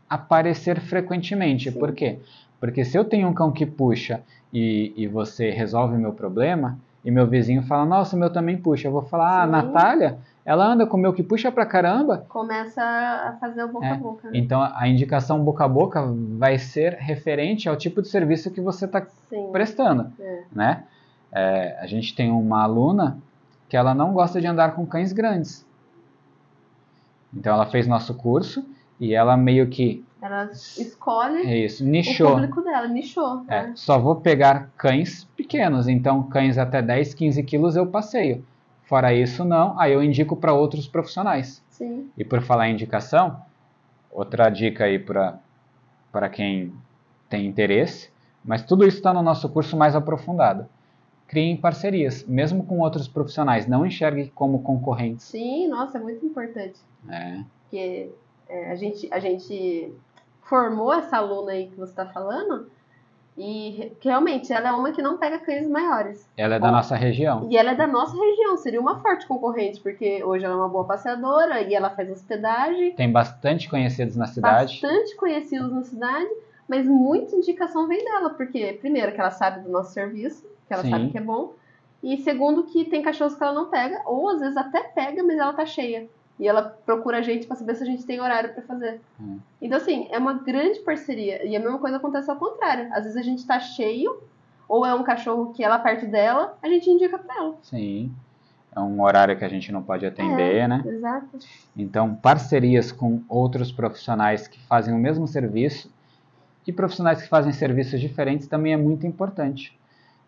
[0.09, 1.71] aparecer frequentemente.
[1.71, 1.79] Sim.
[1.79, 2.19] Por quê?
[2.61, 6.79] Porque se eu tenho um cão que puxa e, e você resolve o meu problema,
[7.05, 9.51] e meu vizinho fala, nossa, o meu também puxa, eu vou falar, ah, Sim.
[9.51, 13.87] Natália, ela anda com o meu que puxa pra caramba, Começa a fazer o boca
[13.87, 14.31] É, a boca.
[14.31, 14.39] Né?
[14.39, 16.03] então a indicação boca a boca
[16.37, 19.07] vai ser referente ao tipo de serviço que você está
[19.53, 20.43] prestando, É.
[20.53, 20.85] né?
[21.31, 23.19] É, a gente tem uma aluna
[23.69, 25.65] que ela não gosta de andar com cães grandes.
[27.35, 28.65] Então ela fez nosso curso
[29.01, 32.33] e ela meio que Ela escolhe é isso, o nichou.
[32.33, 33.45] público dela, nichou.
[33.49, 33.73] É, né?
[33.75, 38.45] só vou pegar cães pequenos, então cães até 10, 15 quilos eu passeio.
[38.93, 41.65] Fora isso, não, aí eu indico para outros profissionais.
[41.71, 42.11] Sim.
[42.15, 43.41] E por falar em indicação,
[44.11, 46.75] outra dica aí para quem
[47.27, 48.11] tem interesse,
[48.45, 50.67] mas tudo isso está no nosso curso mais aprofundado.
[51.27, 55.25] Criem parcerias, mesmo com outros profissionais, não enxergue como concorrentes.
[55.25, 56.79] Sim, nossa, é muito importante.
[57.09, 58.11] É, Porque
[58.47, 59.91] é, a, gente, a gente
[60.43, 62.71] formou essa aluna aí que você está falando
[63.37, 66.29] e realmente ela é uma que não pega cães maiores.
[66.37, 67.49] ela é da Bom, nossa região.
[67.51, 70.69] E ela é da nossa região, seria uma forte concorrente, porque hoje ela é uma
[70.69, 74.81] boa passeadora e ela faz hospedagem, Tem bastante conhecidos na cidade.
[74.83, 76.29] bastante conhecidos na cidade,
[76.69, 80.83] mas muita indicação vem dela, porque primeiro que ela sabe do nosso serviço, que ela
[80.83, 80.91] Sim.
[80.91, 81.55] sabe que é bom,
[82.03, 85.39] e segundo que tem cachorros que ela não pega, ou às vezes até pega, mas
[85.39, 86.07] ela tá cheia.
[86.39, 89.01] E ela procura a gente pra saber se a gente tem horário pra fazer.
[89.21, 89.39] Hum.
[89.61, 91.47] Então, assim, é uma grande parceria.
[91.47, 92.89] E a mesma coisa acontece ao contrário.
[92.93, 94.23] Às vezes a gente tá cheio,
[94.69, 97.55] ou é um cachorro que ela parte dela, a gente indica pra ela.
[97.63, 98.11] Sim.
[98.75, 100.83] É um horário que a gente não pode atender, né?
[100.87, 101.39] Exato.
[101.77, 105.93] Então, parcerias com outros profissionais que fazem o mesmo serviço
[106.67, 109.79] e profissionais que fazem serviços diferentes também é muito importante,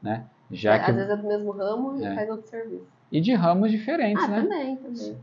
[0.03, 0.25] né?
[0.51, 2.15] Já É, que Às vezes é do mesmo ramo e É.
[2.15, 2.87] faz outro serviço.
[3.11, 4.43] e de ramos diferentes, ah, né?
[4.43, 5.17] também, também.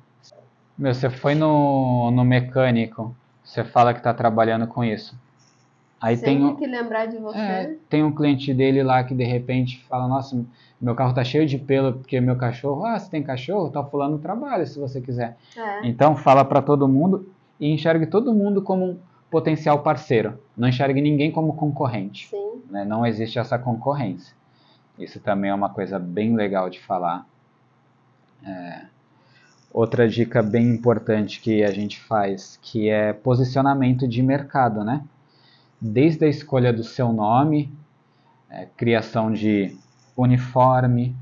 [0.82, 5.16] Meu, você foi no, no mecânico, você fala que está trabalhando com isso.
[6.02, 9.24] Aí tem um, que lembrar de você, é, tem um cliente dele lá que de
[9.24, 10.44] repente fala, nossa,
[10.82, 13.70] meu carro tá cheio de pelo porque meu cachorro, ah, você tem cachorro?
[13.70, 15.38] Tá fulano trabalha se você quiser.
[15.56, 15.88] é.
[15.88, 20.40] Então fala para todo mundo e enxergue todo mundo como um potencial parceiro.
[20.58, 22.28] Não enxergue ninguém como concorrente.
[22.28, 22.64] Sim.
[22.72, 22.84] né?
[22.84, 24.36] Não existe essa concorrência.
[24.98, 27.28] Isso também é uma coisa bem legal de falar.
[28.44, 28.86] É,
[29.74, 35.04] Outra dica bem importante que a gente faz, que é posicionamento de mercado, né?
[35.80, 37.72] Desde a escolha do seu nome,
[38.50, 39.78] é, criação de
[40.16, 41.16] uniforme,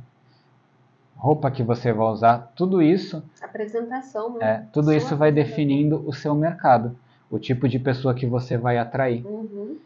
[1.16, 4.40] roupa que você vai usar, tudo isso Apresentação, né?
[4.42, 6.98] é, tudo Sua isso vai definindo o seu mercado,
[7.30, 9.26] o tipo de pessoa que você vai atrair.
[9.26, 9.78] Uhum.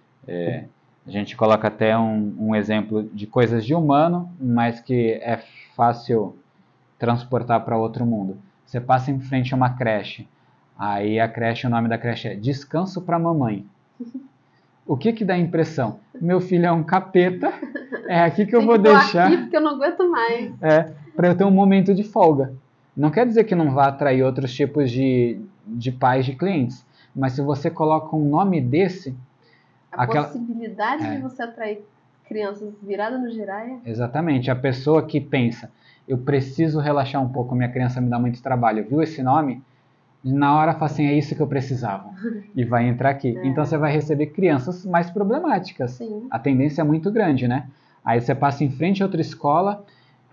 [1.05, 5.37] A gente coloca até um, um exemplo de coisas de humano, mas que é
[5.75, 6.37] fácil
[6.97, 8.37] transportar para outro mundo.
[8.73, 10.27] Você passa em frente a uma creche,
[10.75, 13.63] aí a creche, o nome da creche é Descanso para Mamãe.
[14.85, 15.99] O que que dá a impressão?
[16.19, 17.53] Meu filho é um capeta,
[18.07, 20.51] é aqui que eu Tem vou que deixar aqui porque eu não aguento mais.
[20.61, 22.53] é, para eu ter um momento de folga.
[22.97, 26.83] Não quer dizer que não vá atrair outros tipos de, de pais de clientes,
[27.15, 29.15] mas se você coloca um nome desse,
[29.91, 31.15] A Aquela- possibilidade É.
[31.15, 31.79] de você atrair
[32.27, 33.77] crianças viradas no giraia.
[33.85, 34.49] Exatamente.
[34.51, 35.71] A pessoa que pensa,
[36.07, 39.61] eu preciso relaxar um pouco, minha criança me dá muito trabalho, viu esse nome?
[40.23, 42.09] Na hora fala assim, é isso que eu precisava.
[42.55, 43.37] E vai entrar aqui.
[43.37, 43.47] É.
[43.47, 45.91] Então você vai receber crianças mais problemáticas.
[45.91, 46.27] Sim.
[46.29, 47.67] A tendência é muito grande, né?
[48.05, 49.83] Aí você passa em frente a outra escola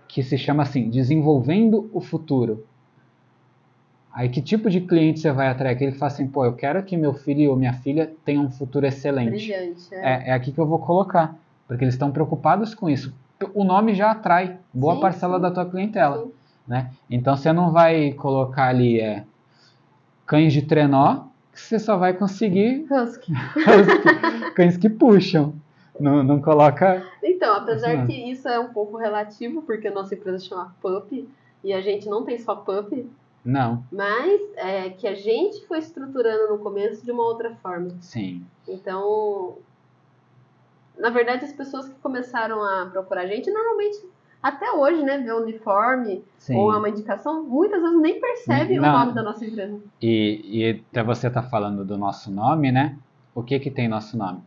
[0.07, 2.65] que se chama assim, Desenvolvendo o Futuro.
[4.13, 5.73] Aí que tipo de cliente você vai atrair?
[5.73, 8.51] Aquele que fala assim, pô, eu quero que meu filho ou minha filha tenha um
[8.51, 9.31] futuro excelente.
[9.31, 9.97] Brilhante, é.
[9.97, 13.13] É, é aqui que eu vou colocar, porque eles estão preocupados com isso.
[13.53, 15.41] O nome já atrai boa Sim, parcela sim.
[15.41, 16.31] da tua clientela, Sim.
[16.67, 16.91] né?
[17.09, 19.23] Então você não vai colocar ali é,
[20.25, 23.33] cães de trenó, que você só vai conseguir Husky.
[24.55, 25.53] cães que puxam.
[25.99, 27.05] Não, não coloca.
[27.21, 31.11] Então, apesar Assim, que isso é um pouco relativo, porque a nossa empresa chama Pup,
[31.63, 32.91] e a gente não tem só Pup,
[33.45, 37.89] Não, mas é que a gente foi estruturando no começo de uma outra forma.
[37.99, 38.43] sim.
[38.67, 39.57] Então,
[41.01, 43.97] na verdade, as pessoas que começaram a procurar a gente, normalmente,
[44.41, 46.55] até hoje, né, vê o uniforme sim.
[46.55, 49.79] ou é uma indicação, muitas vezes nem percebe o nome da nossa empresa.
[50.01, 52.97] E, e até você tá falando do nosso nome, né?
[53.35, 54.39] O que que tem nosso nome?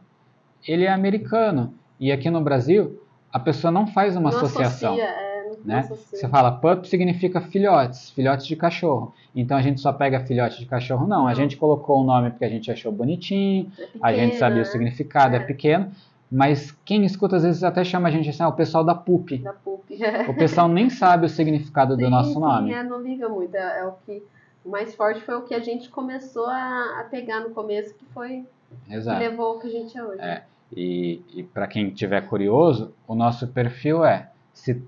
[0.66, 1.74] Ele é americano.
[1.98, 3.00] E aqui no Brasil,
[3.32, 4.94] a pessoa não faz uma não associação.
[4.94, 5.78] associa, é, né?
[5.78, 6.18] associa.
[6.18, 9.14] Você fala pup significa filhotes, filhotes de cachorro.
[9.34, 11.06] Então a gente só pega filhote de cachorro?
[11.06, 11.34] Não, a Não.
[11.34, 15.34] gente colocou o nome porque a gente achou bonitinho, É a gente sabia o significado,
[15.34, 15.38] é.
[15.38, 15.42] É.
[15.42, 15.90] pequeno.
[16.34, 19.38] Mas quem escuta às vezes até chama a gente assim, ah, o pessoal da pup.
[19.38, 19.84] Da Pup.
[20.28, 22.72] O pessoal nem sabe o significado do Sim, nosso sim, nome.
[22.72, 23.54] é, não liga muito.
[23.54, 24.20] É, é o que
[24.64, 28.04] o mais forte foi o que a gente começou a, a pegar no começo, que
[28.06, 28.44] foi
[28.84, 29.20] que Exato.
[29.20, 30.20] levou ao que a gente é hoje.
[30.20, 30.42] É.
[30.76, 34.82] E, e para quem tiver curioso, o nosso perfil é, se,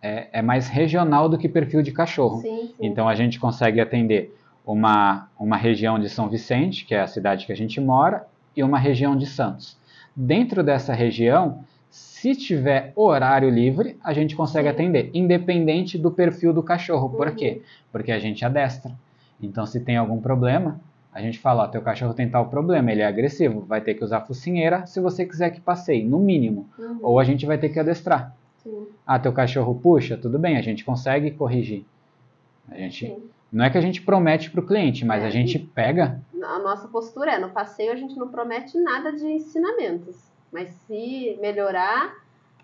[0.00, 2.42] é é mais regional do que perfil de cachorro.
[2.42, 2.74] Sim, sim.
[2.78, 7.44] Então a gente consegue atender uma, uma região de São Vicente, que é a cidade
[7.44, 8.24] que a gente mora,
[8.56, 9.76] e uma região de Santos.
[10.16, 16.62] Dentro dessa região, se tiver horário livre, a gente consegue atender, independente do perfil do
[16.62, 17.10] cachorro.
[17.10, 17.34] Por Uhum.
[17.34, 17.62] quê?
[17.92, 18.92] Porque a gente adestra.
[19.40, 20.80] Então, se tem algum problema,
[21.12, 24.02] a gente fala: ó, teu cachorro tem tal problema, ele é agressivo, vai ter que
[24.04, 26.66] usar focinheira se você quiser que passeie, no mínimo.
[26.78, 28.34] Uhum, Ou a gente vai ter que adestrar.
[28.62, 31.84] sim, Ah, teu cachorro puxa, tudo bem, a gente consegue corrigir.
[32.70, 33.16] A gente, sim.
[33.52, 36.20] não é que a gente promete para o cliente, mas É, a gente pega.
[36.42, 40.16] A nossa postura é, no passeio a gente não promete nada de ensinamentos.
[40.52, 42.14] Mas se melhorar,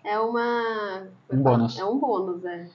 [0.03, 1.07] é uma.
[1.31, 1.79] Um bônus.
[1.79, 2.67] É um bônus, é.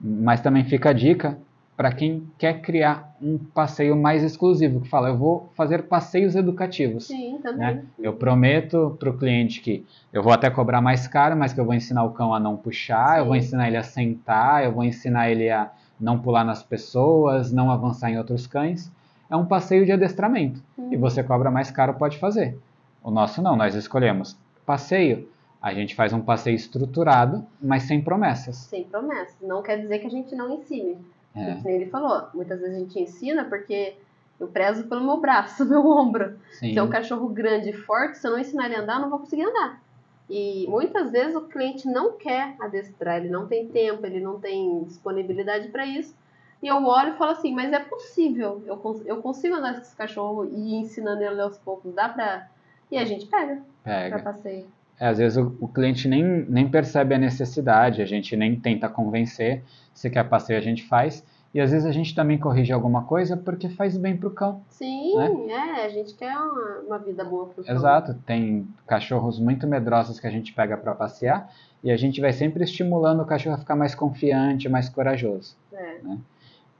[0.00, 1.38] Mas também fica a dica
[1.76, 7.06] para quem quer criar um passeio mais exclusivo, que fala, eu vou fazer passeios educativos.
[7.06, 7.58] Sim, também.
[7.58, 7.84] Né?
[7.98, 11.66] Eu prometo para o cliente que eu vou até cobrar mais caro, mas que eu
[11.66, 13.28] vou ensinar o cão a não puxar, eu Sim.
[13.28, 17.70] vou ensinar ele a sentar, eu vou ensinar ele a não pular nas pessoas, não
[17.70, 18.90] avançar em outros cães.
[19.28, 20.62] É um passeio de adestramento.
[20.76, 20.92] Uhum.
[20.92, 22.58] E você cobra mais caro, pode fazer.
[23.02, 25.28] O nosso não, nós escolhemos passeio.
[25.60, 28.56] A gente faz um passeio estruturado, mas sem promessas.
[28.56, 29.36] Sem promessas.
[29.40, 30.98] Não quer dizer que a gente não ensine.
[31.34, 32.28] É, ele falou.
[32.34, 33.94] Muitas vezes a gente ensina porque
[34.38, 36.36] eu prezo pelo meu braço, meu ombro.
[36.52, 36.72] sim.
[36.72, 39.02] Se é um cachorro grande e forte, se eu não ensinar ele a andar, eu
[39.02, 39.80] não vou conseguir andar.
[40.28, 44.82] E muitas vezes o cliente não quer adestrar, ele não tem tempo, ele não tem
[44.84, 46.14] disponibilidade para isso.
[46.62, 49.80] E eu olho e falo assim, mas é possível, eu, cons- eu consigo andar com
[49.80, 52.46] esse cachorro e ir ensinando ele aos poucos, dá pra...
[52.90, 54.18] E a gente pega pra Pega.
[54.20, 54.66] passeio.
[54.98, 58.88] É, às vezes o, o cliente nem, nem percebe a necessidade, a gente nem tenta
[58.88, 59.62] convencer.
[59.92, 61.22] Se quer passeio, a gente faz.
[61.52, 64.62] E às vezes a gente também corrige alguma coisa porque faz bem pro cão.
[64.68, 65.18] Sim,
[65.50, 67.74] é, a gente quer uma, uma vida boa pro cão.
[67.74, 68.14] Exato.
[68.26, 71.50] Tem cachorros muito medrosos que a gente pega para passear
[71.82, 75.56] e a gente vai sempre estimulando o cachorro a ficar mais confiante, mais corajoso.
[75.72, 75.98] É.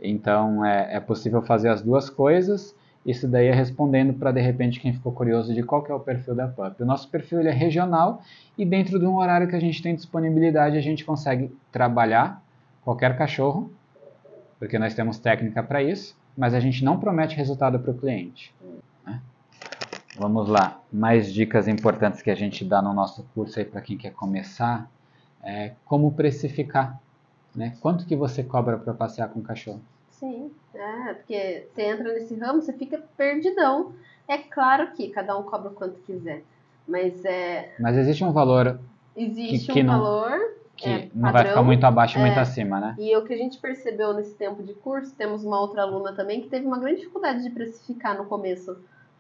[0.01, 2.75] Então é, é possível fazer as duas coisas.
[3.05, 6.35] Isso daí é respondendo para de repente quem ficou curioso de qual é o perfil
[6.35, 6.83] da PUP.
[6.83, 8.21] O nosso perfil é regional
[8.59, 12.43] e dentro de um horário que a gente tem disponibilidade a gente consegue trabalhar
[12.83, 13.71] qualquer cachorro,
[14.59, 18.55] porque nós temos técnica para isso, mas a gente não promete resultado para o cliente.
[19.05, 19.21] né?
[20.19, 23.97] Vamos lá, mais dicas importantes que a gente dá no nosso curso aí para quem
[23.97, 24.89] quer começar,
[25.43, 27.01] é como precificar,
[27.57, 27.75] né?
[27.81, 29.81] Quanto que você cobra para passear com o cachorro?
[30.11, 33.93] Sim, é, porque você entra nesse ramo, você fica perdidão.
[34.29, 36.43] É claro que cada um cobra o quanto quiser,
[36.87, 38.79] mas é, Mas existe um valor
[39.17, 40.39] existe Que- que um não- valor
[40.77, 42.41] que É, não vai ficar muito abaixo, muito é.
[42.41, 42.95] acima, né?
[42.99, 46.43] E o que a gente percebeu nesse tempo de curso, temos uma outra aluna também
[46.43, 48.77] que teve uma grande dificuldade de precificar no começo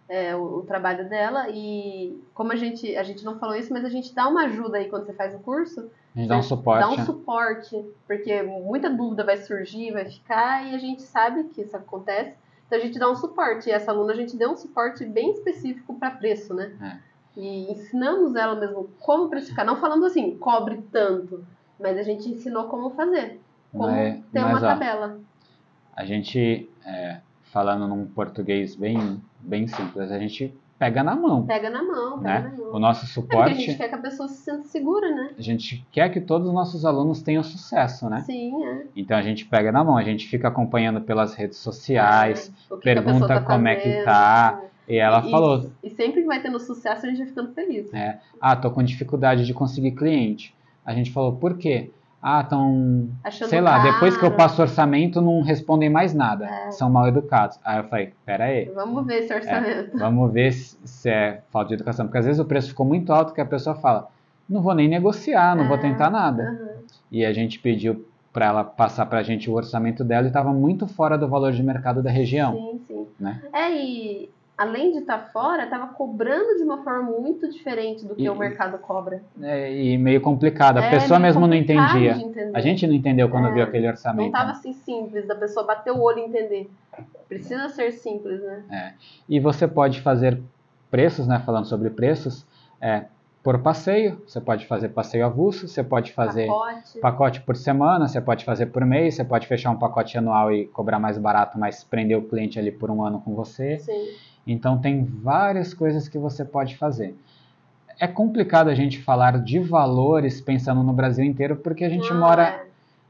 [0.08, 1.48] é, o, o trabalho dela.
[1.48, 4.76] E como a gente, a gente não falou isso, mas a gente dá uma ajuda
[4.76, 5.90] aí quando você faz o curso.
[6.16, 6.80] A gente dá um suporte.
[6.80, 11.60] Dá um suporte, porque muita dúvida vai surgir, vai ficar, e a gente sabe que
[11.60, 12.34] isso acontece.
[12.66, 13.68] Então a gente dá um suporte.
[13.68, 16.72] E essa aluna a gente deu um suporte bem específico para preço, né?
[16.80, 17.16] É.
[17.38, 19.66] E ensinamos ela mesmo como precificar.
[19.66, 21.46] Não falando assim, cobre tanto,
[21.78, 23.38] mas a gente ensinou como fazer.
[23.70, 25.20] Como Mas- ter mas, uma ó, tabela.
[25.94, 31.46] A gente, é, falando num português bem, bem simples, a gente pega na mão.
[31.46, 32.48] Pega na mão, pega Né?
[32.50, 32.74] na mão.
[32.74, 35.30] O nosso É porque a gente suporte, quer que a pessoa se sinta segura, né?
[35.38, 38.20] a gente quer que todos os nossos alunos tenham sucesso, né?
[38.22, 38.82] Sim, é.
[38.96, 42.80] Então a gente pega na mão, a gente fica acompanhando pelas redes sociais, É, que
[42.82, 44.60] que a pergunta pessoa tá como é que fazendo, tá.
[44.88, 47.92] e ela E- falou, E sempre que vai tendo sucesso, a gente vai ficando feliz.
[47.94, 48.18] É.
[48.40, 50.54] ah, tô com dificuldade de conseguir cliente.
[50.84, 51.90] A gente falou, por quê?
[52.28, 54.36] Ah, estão, sei lá, depois que eu caro.
[54.36, 56.72] passo orçamento não respondem mais nada, É.
[56.72, 57.56] são mal educados.
[57.64, 59.96] Aí eu falei, pera aí, Vamos ver esse orçamento.
[59.96, 63.12] vamos ver se, se é falta de educação, porque às vezes o preço ficou muito
[63.12, 64.08] alto que a pessoa fala,
[64.50, 65.80] não vou nem negociar, não vou É.
[65.80, 66.42] tentar nada.
[66.42, 66.68] Aham.
[67.12, 70.88] E a gente pediu para ela passar pra gente o orçamento dela e estava muito
[70.88, 72.52] fora do valor de mercado da região.
[72.56, 73.06] Sim, sim.
[73.20, 73.40] né?
[73.52, 78.22] É, e além de estar fora, tava cobrando de uma forma muito diferente do que
[78.22, 79.22] E- o mercado cobra.
[79.42, 82.16] É, e meio complicado, a É, pessoa mesmo não entendia.
[82.54, 84.32] A gente não entendeu quando É, viu aquele Não orçamento.
[84.32, 84.52] tava né?
[84.52, 86.70] assim simples, da pessoa bater o olho e entender.
[87.28, 88.94] Precisa ser simples, né?
[89.28, 90.40] E você pode fazer
[90.90, 91.42] preços, né?
[91.44, 92.46] Falando sobre preços,
[92.80, 93.04] é,
[93.42, 96.98] por passeio, você pode fazer passeio avulso, você pode fazer Pacote.
[97.00, 100.66] pacote por semana, você pode fazer por mês, você pode fechar um pacote anual e
[100.66, 103.78] cobrar mais barato, mas prender o cliente ali por um ano com você.
[103.78, 103.92] Sim.
[104.46, 107.14] Então tem várias coisas que você pode fazer.
[107.98, 112.20] É complicado a gente falar de valores pensando no Brasil inteiro, porque a gente Não,
[112.20, 112.66] mora é.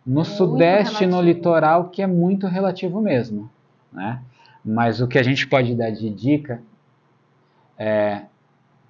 [0.07, 3.51] no muito sudeste, no litoral, que é muito relativo mesmo,
[3.93, 4.23] né?
[4.65, 6.63] Mas o que a gente pode dar de dica
[7.79, 8.23] é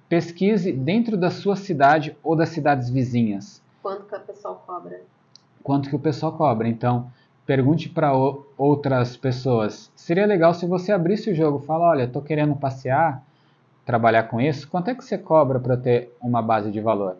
[0.07, 5.01] pesquise dentro da sua cidade ou das cidades vizinhas Quanto que a pessoa cobra?
[5.63, 6.67] quanto que o pessoal cobra.
[6.67, 7.11] Então,
[7.47, 8.11] pergunte para
[8.57, 9.89] outras pessoas.
[9.95, 13.23] Seria legal se você abrisse o jogo, fala, olha, tô querendo passear,
[13.85, 17.15] trabalhar com isso, quanto é que você cobra para ter uma base de valor?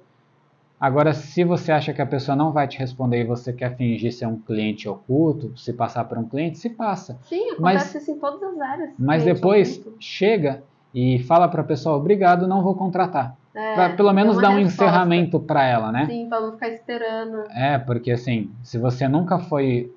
[0.79, 4.13] Agora, se você acha que a pessoa não vai te responder e você quer fingir
[4.13, 7.17] ser um cliente oculto, se passar por um cliente, se passa.
[7.23, 8.89] Sim, acontece Mas- isso em todas as áreas.
[8.99, 9.97] Mas depois oculto.
[9.99, 10.61] chega
[10.93, 13.35] e fala para a pessoa, obrigado, não vou contratar.
[13.55, 14.83] É, Pra pelo menos deu dar um resposta.
[14.83, 16.05] encerramento para ela, né?
[16.05, 17.37] Sim, pra não ficar esperando.
[17.55, 19.91] É, porque assim, se você nunca foi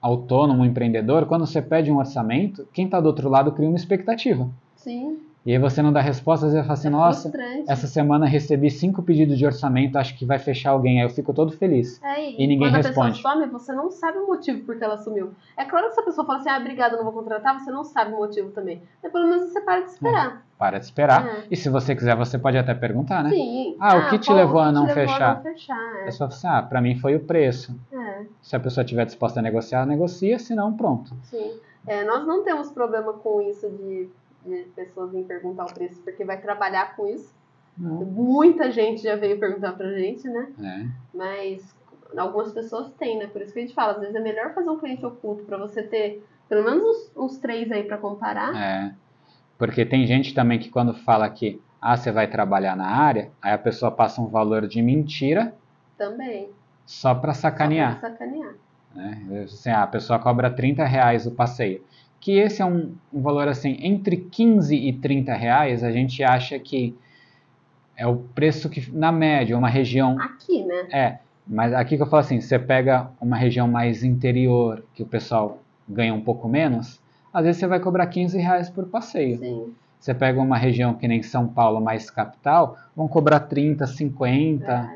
[0.00, 4.48] autônomo, empreendedor, quando você pede um orçamento, quem está do outro lado cria uma expectativa.
[4.76, 7.32] Sim, E aí você não dá resposta, às vezes fala assim, é nossa,
[7.68, 11.32] essa semana recebi cinco pedidos de orçamento, acho que vai fechar alguém, aí eu fico
[11.32, 12.00] todo feliz.
[12.04, 13.10] É, e ninguém quando responde.
[13.10, 15.30] a pessoa some, você não sabe o motivo por que ela sumiu.
[15.56, 17.84] É claro que se a pessoa fala assim, ah, obrigada, não vou contratar, você não
[17.84, 18.80] sabe o motivo também.
[19.02, 20.42] Mas pelo menos você para de esperar.
[20.58, 21.26] Para de esperar.
[21.26, 21.42] É.
[21.50, 23.30] E se você quiser, você pode até perguntar, né?
[23.30, 23.76] Sim.
[23.78, 25.30] Ah, o que te qual- levou a te não levou fechar?
[25.30, 26.04] A não fechar, é.
[26.06, 27.74] pessoa fala assim, ah, pra mim foi o preço.
[27.92, 28.05] é.
[28.40, 31.14] Se a pessoa estiver disposta a negociar, negocia, se não, pronto.
[31.24, 31.58] Sim.
[31.86, 34.08] É, nós não temos problema com isso de,
[34.44, 37.34] de pessoas virem perguntar o preço, porque vai trabalhar com isso.
[37.76, 38.04] Não.
[38.04, 40.48] Muita gente já veio perguntar pra gente, né?
[40.62, 41.16] É.
[41.16, 41.74] Mas
[42.16, 43.26] algumas pessoas têm, né?
[43.26, 45.58] Por isso que a gente fala, às vezes é melhor fazer um cliente oculto pra
[45.58, 48.54] você ter pelo menos uns, uns três aí pra comparar.
[48.54, 48.94] É,
[49.58, 53.52] porque tem gente também que quando fala que ah, você vai trabalhar na área, aí
[53.52, 55.54] a pessoa passa um valor de mentira
[55.96, 56.50] Também.
[56.86, 57.94] Só para sacanear.
[57.94, 58.54] Só pra sacanear.
[58.94, 59.42] Né?
[59.44, 61.82] Assim, ah, a pessoa cobra 30 reais o passeio.
[62.18, 66.58] Que esse é um, um valor assim, entre 15 e 30 reais, a gente acha
[66.58, 66.96] que
[67.96, 70.86] é o preço que, na média, uma região Aqui, né?
[70.90, 75.06] é, mas aqui que eu falo assim, você pega uma região mais interior, que o
[75.06, 77.00] pessoal ganha um pouco menos,
[77.32, 79.38] às vezes você vai cobrar 15 reais por passeio.
[79.38, 79.74] Sim.
[79.98, 84.78] Você pega uma região que nem São Paulo, mais capital, vão cobrar 30, 50, Aí,
[84.78, 84.95] aí vai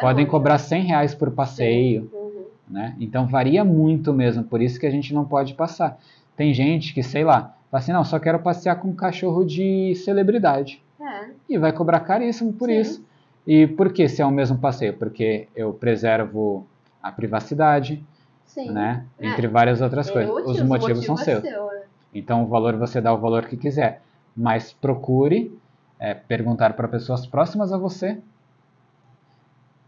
[0.00, 2.10] podem cobrar 100 reais por passeio.
[2.12, 2.44] Uhum.
[2.68, 2.96] né?
[3.00, 5.98] Então varia muito mesmo, por isso que a gente não pode passar.
[6.36, 9.94] Tem gente que, sei lá, fala assim, não, só quero passear com um cachorro de
[9.96, 10.82] celebridade.
[11.00, 11.30] É.
[11.48, 12.80] E vai cobrar caríssimo por Sim.
[12.80, 13.04] isso.
[13.46, 14.94] E por que se é o mesmo passeio?
[14.94, 16.66] Porque eu preservo
[17.02, 18.02] a privacidade,
[18.46, 18.70] Sim.
[18.70, 19.04] né?
[19.18, 19.26] É.
[19.26, 20.32] Entre várias outras Tem coisas.
[20.32, 21.52] motivos, Os motivos o são motivo é seus.
[21.54, 21.82] seu, é.
[22.14, 24.00] Então o valor você dá o valor que quiser.
[24.34, 25.52] Mas procure
[25.98, 28.18] é, perguntar para pessoas próximas a você,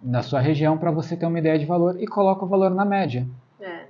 [0.04, 2.84] na sua região, para você ter uma ideia de valor e coloca o valor na
[2.84, 3.26] média.
[3.60, 3.86] É.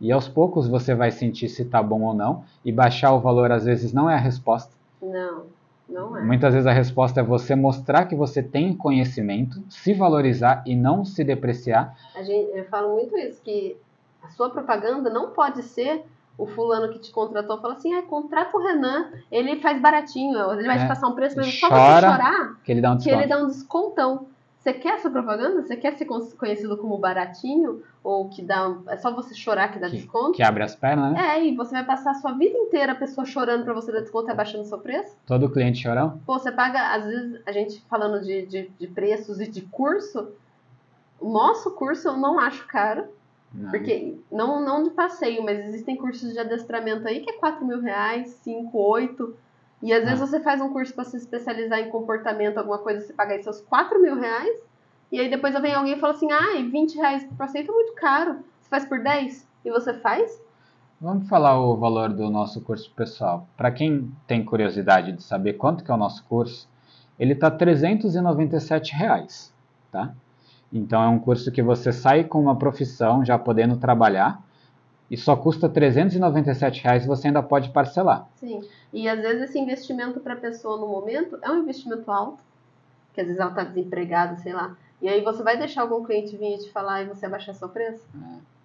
[0.00, 2.44] E aos poucos você vai sentir se está bom ou não.
[2.64, 4.72] E baixar o valor às vezes não é a resposta.
[5.00, 5.44] Não,
[5.88, 6.22] não é.
[6.22, 11.04] Muitas vezes a resposta é você mostrar que você tem conhecimento, se valorizar e não
[11.04, 11.96] se depreciar.
[12.14, 13.76] A gente, eu falo muito isso, que
[14.22, 16.04] a sua propaganda não pode ser
[16.36, 20.66] o fulano que te contratou fala assim, ah, contrata o Renan, ele faz baratinho, ele
[20.66, 20.82] vai É.
[20.82, 21.94] te passar um preço, mas só Chora.
[21.94, 24.26] você chorar Que ele dá um que ele dá um descontão.
[24.66, 25.62] Você quer essa propaganda?
[25.62, 27.84] Você quer ser con- conhecido como baratinho?
[28.02, 28.76] Ou que dá.
[28.88, 30.32] É só você chorar que dá desconto?
[30.32, 31.36] Que abre as pernas, né?
[31.36, 34.00] É, e você vai passar a sua vida inteira a pessoa chorando pra você dar
[34.00, 35.16] desconto e abaixando o seu preço?
[35.24, 36.20] Todo cliente chorão.
[36.26, 40.32] Pô, você paga, às vezes, a gente falando de, de, de preços e de curso,
[41.20, 43.04] o nosso curso eu não acho caro,
[43.54, 43.70] Não.
[43.70, 47.80] porque não, não de passeio, mas existem cursos de adestramento aí que é 4 mil
[47.80, 49.32] reais, 5, 8.
[49.86, 50.26] E às vezes Ah.
[50.26, 53.60] você faz um curso para se especializar em comportamento, alguma coisa, você paga aí seus
[53.60, 54.58] 4 mil reais.
[55.12, 57.94] E aí depois vem alguém e fala assim, ai, 20 reais por paciente é muito
[57.94, 58.40] caro.
[58.60, 59.46] Você faz por 10?
[59.64, 60.42] E você faz?
[61.00, 63.46] Vamos falar o valor do nosso curso pessoal.
[63.56, 66.68] Para quem tem curiosidade de saber quanto que é o nosso curso,
[67.16, 69.54] ele está 397 reais,
[69.92, 70.12] tá?
[70.72, 74.42] Então é um curso que você sai com uma profissão já podendo trabalhar
[75.10, 78.28] e só custa 397 reais e você ainda pode parcelar.
[78.36, 78.62] Sim.
[78.92, 82.42] E às vezes esse investimento para a pessoa no momento é um investimento alto,
[83.14, 84.76] que às vezes ela está desempregada, sei lá.
[85.00, 87.68] E aí você vai deixar algum cliente vir e te falar e você abaixar seu
[87.68, 88.02] preço?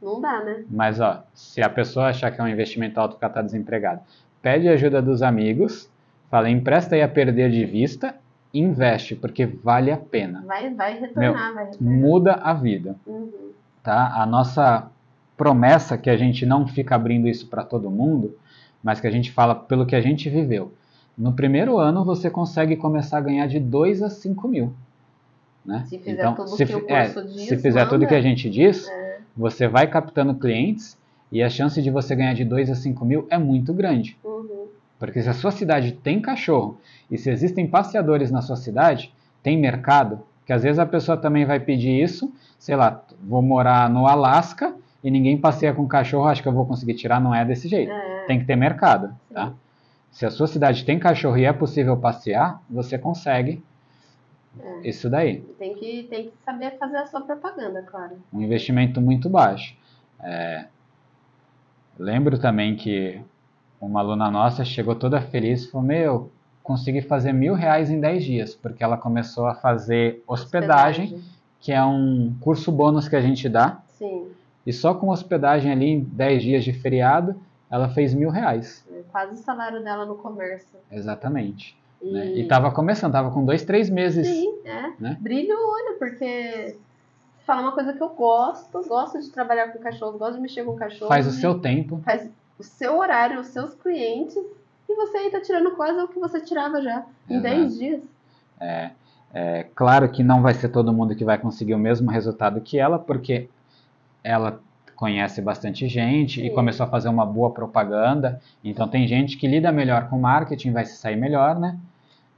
[0.02, 0.64] Não dá, né?
[0.70, 4.02] Mas ó, se a pessoa achar que é um investimento alto porque ela está desempregada,
[4.42, 5.90] pede ajuda dos amigos,
[6.30, 8.16] fala, empresta aí a perder de vista,
[8.54, 10.44] investe, porque vale a pena.
[10.46, 12.00] Vai, vai retornar, vai retornar.
[12.00, 12.96] Muda a vida.
[13.06, 13.52] Uhum.
[13.84, 14.14] tá?
[14.16, 14.90] A nossa
[15.42, 18.38] promessa que a gente não fica abrindo isso para todo mundo,
[18.84, 20.72] mas que a gente fala pelo que a gente viveu.
[21.18, 24.72] No primeiro ano você consegue começar a ganhar de 2 a 5 mil.
[25.66, 25.84] Né?
[25.88, 28.22] Se fizer tudo se, que o fi- é, curso diz, se fizer tudo que a
[28.22, 29.18] gente diz, É.
[29.36, 30.96] você vai captando clientes
[31.32, 34.16] e a chance de você ganhar de 2 a 5 mil é muito grande.
[34.24, 34.68] Uhum.
[35.00, 36.78] Porque se a sua cidade tem cachorro
[37.10, 39.12] e se existem passeadores na sua cidade,
[39.42, 43.90] tem mercado, que às vezes a pessoa também vai pedir isso, sei lá, vou morar
[43.90, 47.44] no Alasca e ninguém passeia com cachorro, acho que eu vou conseguir tirar, não é
[47.44, 47.92] desse jeito.
[47.92, 48.26] É.
[48.28, 49.54] Tem que ter mercado, tá?
[50.12, 53.64] Se a sua cidade tem cachorro e é possível passear, você consegue
[54.60, 54.90] É.
[54.90, 55.42] isso daí.
[55.58, 58.18] Tem que, tem que saber fazer a sua propaganda, claro.
[58.34, 59.76] um investimento muito baixo.
[60.22, 60.66] É,
[61.98, 63.22] lembro também que
[63.80, 66.32] uma aluna nossa chegou toda feliz e falou: Meu,
[66.62, 71.24] consegui fazer mil reais em 10 dias, porque ela começou a fazer hospedagem,
[71.60, 74.28] que é um curso bônus que a gente dá, Sim.
[74.66, 77.36] E só com hospedagem ali em 10 dias de feriado,
[77.70, 78.86] ela fez mil reais.
[78.92, 80.78] É Quase o salário dela no comércio.
[80.92, 81.78] Exatamente.
[82.02, 82.26] E, né?
[82.34, 84.28] E tava começando, tava com dois, três meses.
[84.28, 84.92] Sim, é.
[85.00, 85.18] né?
[85.20, 86.76] Brilha o olho, porque
[87.46, 90.76] fala uma coisa que eu gosto, gosto de trabalhar com cachorros, gosto de mexer com
[90.76, 91.08] cachorros.
[91.08, 92.00] Faz o seu tempo.
[92.04, 94.36] Faz o seu horário, os seus clientes,
[94.88, 97.56] e você aí tá tirando quase o que você tirava já em Exato.
[97.56, 98.02] 10 dias.
[98.60, 98.92] É
[99.76, 103.00] claro que não vai ser todo mundo que vai conseguir o mesmo resultado que ela,
[103.00, 103.48] porque
[104.24, 104.62] ela
[104.96, 106.56] conhece bastante gente e Sim.
[106.56, 108.40] começou a fazer uma boa propaganda.
[108.64, 111.78] Então tem gente que lida melhor com marketing, vai se sair melhor, né?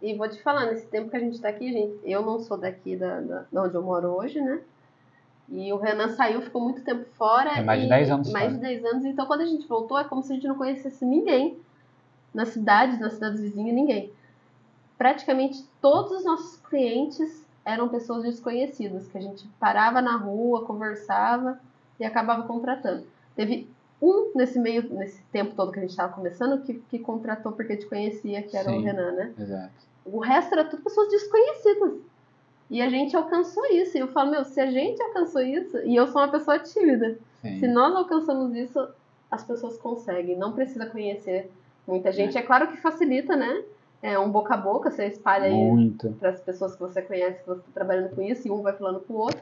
[0.01, 2.57] E vou te falar, nesse tempo que a gente tá aqui, gente, eu não sou
[2.57, 4.59] daqui da, da, da onde eu moro hoje, né?
[5.49, 7.51] E o Renan saiu, ficou muito tempo fora.
[7.51, 8.55] É mais de e- 10 anos Mais fora.
[8.55, 9.05] de 10 anos.
[9.05, 11.57] Então, quando a gente voltou, é como se a gente não conhecesse ninguém.
[12.33, 14.09] Na cidade, nas cidades vizinhas, ninguém.
[14.97, 21.59] Praticamente todos os nossos clientes eram pessoas desconhecidas, que a gente parava na rua, conversava
[21.99, 23.05] e acabava contratando.
[23.35, 23.69] Teve
[24.01, 27.77] um nesse meio, nesse tempo todo que a gente estava começando, que, que contratou porque
[27.77, 28.83] te conhecia, que era o Sim.
[28.83, 29.33] Renan, né?
[29.39, 29.71] Exato.
[30.05, 31.93] O resto era tudo pessoas desconhecidas.
[32.69, 33.97] E a gente alcançou isso.
[33.97, 37.17] E eu falo, meu, se a gente alcançou isso, e eu sou uma pessoa tímida,
[37.41, 37.59] Sim.
[37.59, 38.87] se nós alcançamos isso,
[39.31, 40.37] as pessoas conseguem.
[40.37, 41.49] Não precisa conhecer
[41.87, 42.37] muita gente.
[42.37, 43.63] É claro que facilita, né?
[44.01, 46.09] É um boca a boca, você espalha aí Muito.
[46.19, 48.73] para as pessoas que você conhece que você está trabalhando com isso, e um vai
[48.73, 49.41] falando pro outro.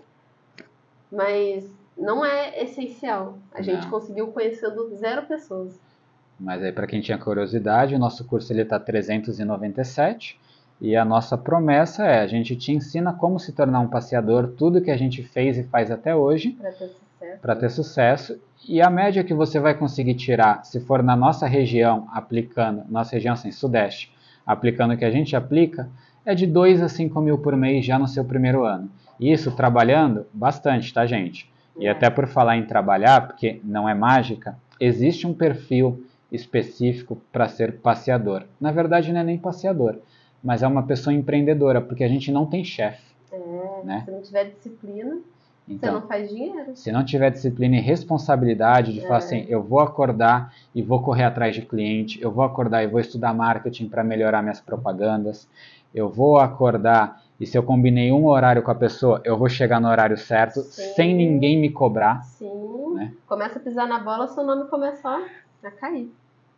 [1.12, 1.68] Mas
[1.98, 3.38] não é essencial.
[3.54, 3.90] A gente Não.
[3.92, 5.80] conseguiu conhecendo zero pessoas.
[6.40, 10.40] Mas aí para quem tinha curiosidade, o nosso curso ele tá 397
[10.80, 14.82] e a nossa promessa é a gente te ensina como se tornar um passeador, tudo
[14.82, 17.42] que a gente fez e faz até hoje Para ter sucesso.
[17.42, 21.46] para ter sucesso e a média que você vai conseguir tirar se for na nossa
[21.46, 24.12] região aplicando, nossa região assim, sudeste,
[24.46, 25.88] aplicando o que a gente aplica,
[26.26, 28.90] é de 2 a 5 mil por mês já no seu primeiro ano.
[29.20, 31.51] Isso trabalhando bastante, tá gente?
[31.80, 37.48] E até por falar em trabalhar, porque não é mágica, existe um perfil específico para
[37.48, 38.44] ser passeador.
[38.60, 39.98] Na verdade, não é nem passeador,
[40.44, 43.02] mas é uma pessoa empreendedora, porque a gente não tem chefe.
[43.32, 44.04] É, Né?
[44.06, 46.72] Se não tiver disciplina, você Então, não faz dinheiro.
[46.76, 49.18] se não tiver disciplina e responsabilidade de falar É.
[49.18, 53.00] assim, eu vou acordar e vou correr atrás de cliente, eu vou acordar e vou
[53.00, 55.48] estudar marketing para melhorar minhas propagandas,
[55.94, 59.82] eu vou acordar e se eu combinei um horário com a pessoa, eu vou chegar
[59.82, 60.94] no horário certo, Sim.
[60.96, 62.94] sem ninguém me cobrar, Sim.
[62.96, 63.12] Né?
[63.28, 65.26] Começa a pisar na bola, seu nome começa a-
[65.68, 66.10] a cair.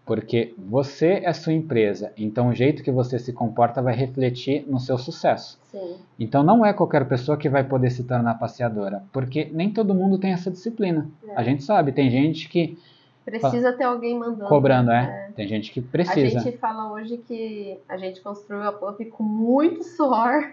[0.06, 4.78] porque você é sua empresa, então o jeito que você se comporta vai refletir no
[4.78, 5.58] seu sucesso.
[5.72, 5.96] Sim.
[6.20, 10.18] Então não é qualquer pessoa que vai poder se tornar passeadora, porque nem todo mundo
[10.18, 11.10] tem essa disciplina.
[11.26, 11.36] É.
[11.38, 12.78] A gente sabe, tem gente que
[13.24, 14.50] Precisa ter alguém mandando.
[14.50, 15.30] cobrando, é.
[15.34, 16.42] Tem gente que A precisa.
[16.42, 20.52] gente fala hoje que a gente construiu a Pup com muito suor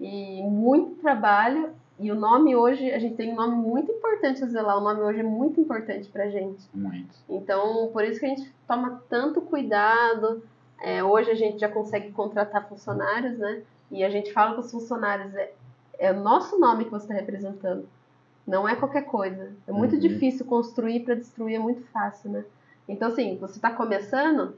[0.00, 1.70] e muito trabalho.
[1.98, 4.76] E o nome hoje, a gente tem um nome muito importante a zelar.
[4.76, 6.62] O nome hoje é muito importante pra gente.
[6.74, 7.14] Muito.
[7.28, 10.42] Então, por isso que a gente toma tanto cuidado
[10.82, 13.62] É, hoje a gente já consegue contratar funcionários, né?
[13.90, 15.50] E a gente fala com os funcionários, é,
[15.98, 17.88] é o nosso nome que você está representando.
[18.46, 19.52] Não é qualquer coisa.
[19.66, 20.00] É muito Uhum.
[20.00, 22.44] difícil construir para destruir, é muito fácil, né?
[22.86, 24.54] Então, assim, você está começando,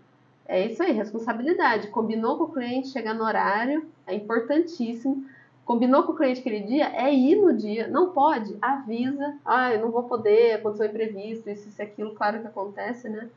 [0.48, 1.88] é isso aí, responsabilidade.
[1.88, 5.24] Combinou com o cliente, chegar no horário, é importantíssimo.
[5.64, 7.86] Combinou com o cliente aquele dia, é ir no dia.
[7.88, 9.36] Não pode, avisa.
[9.44, 12.14] Ah, eu não vou poder, aconteceu imprevisto, isso, isso, aquilo.
[12.14, 13.28] Claro que acontece, né?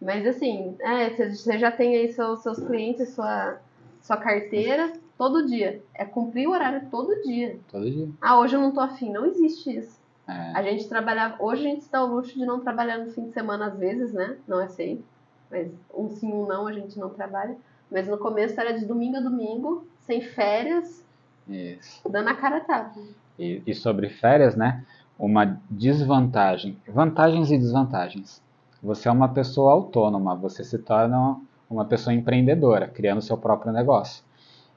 [0.00, 3.58] Mas, assim, é, você- você já tem aí seus, seus clientes, sua,
[4.00, 5.82] sua carteira, todo dia.
[5.94, 7.58] É cumprir o horário todo dia.
[7.70, 8.08] Todo dia.
[8.20, 9.12] Ah, hoje eu não tô afim.
[9.12, 10.00] Não existe isso.
[10.28, 11.36] É, A gente trabalhava.
[11.42, 13.78] Hoje a gente se dá o luxo de não trabalhar no fim de semana às
[13.78, 14.36] vezes, né?
[14.48, 15.04] Não é sempre.
[15.50, 17.56] Mas um sim, um não, a gente não trabalha.
[17.90, 21.04] Mas no começo era de domingo a domingo, sem férias,
[21.48, 22.08] isso.
[22.08, 23.00] dando a cara a tapa.
[23.38, 24.84] E, e sobre férias, né?
[25.18, 28.42] Uma desvantagem, vantagens e desvantagens.
[28.82, 34.24] Você é uma pessoa autônoma, você se torna uma pessoa empreendedora, criando seu próprio negócio.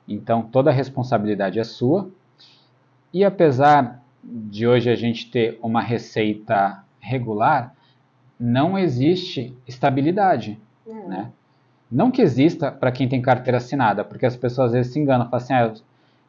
[0.08, 2.10] Então toda a responsabilidade é sua.
[3.14, 7.76] E apesar de hoje a gente ter uma receita regular,
[8.40, 10.94] não existe estabilidade É.
[11.08, 11.28] né?
[11.92, 15.26] Não que exista para quem tem carteira assinada, porque as pessoas às vezes se enganam,
[15.26, 15.74] falam assim, ah,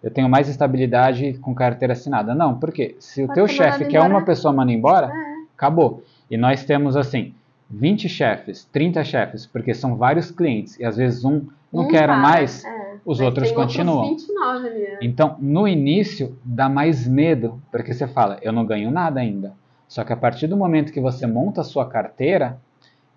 [0.03, 2.35] eu, tenho mais estabilidade com carteira assinada.
[2.35, 4.15] Não, porque se o Pode teu ser chefe quer embora.
[4.15, 5.35] uma pessoa manda embora, É.
[5.55, 6.03] acabou.
[6.31, 7.35] E nós temos assim,
[7.69, 12.07] 20 chefes, 30 chefes, porque são vários clientes, e às vezes um não Um quer
[12.07, 12.97] para, mais, é.
[13.05, 13.99] os outros continuam.
[14.09, 14.79] Outros 29 ali.
[14.81, 14.99] né?
[15.03, 19.53] Então, no início, dá mais medo, porque você fala, eu não ganho nada ainda.
[19.91, 22.61] Só que a partir do momento que você monta a sua carteira,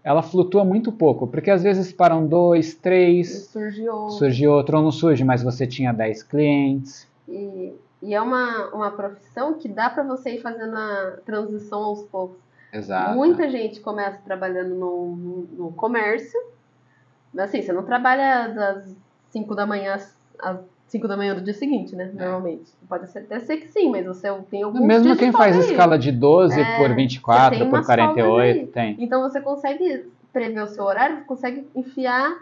[0.04, 4.10] ela flutua muito pouco, porque às vezes param dois, três, surgiu.
[4.10, 7.08] surge outro ou não surge, mas você tinha 10 clientes.
[7.30, 12.02] E, e é uma, uma profissão que dá pra você ir fazendo a transição aos
[12.06, 12.40] poucos.
[12.74, 13.16] Exato.
[13.16, 16.42] Muita gente começa trabalhando no, no, no comércio.
[17.38, 18.96] Assim, você não trabalha das
[19.30, 20.58] 5 da manhã às- às
[20.94, 22.12] 5 da manhã do dia seguinte, né?
[22.14, 22.72] Normalmente.
[22.88, 25.62] Pode ser, até ser que sim, mas você tem alguns Mesmo quem faz aí.
[25.72, 28.68] escala de 12 É, por você 24, tem por umas folgas 48, aí.
[28.68, 28.96] tem.
[29.00, 32.38] Então você consegue prever o seu horário, consegue enfiar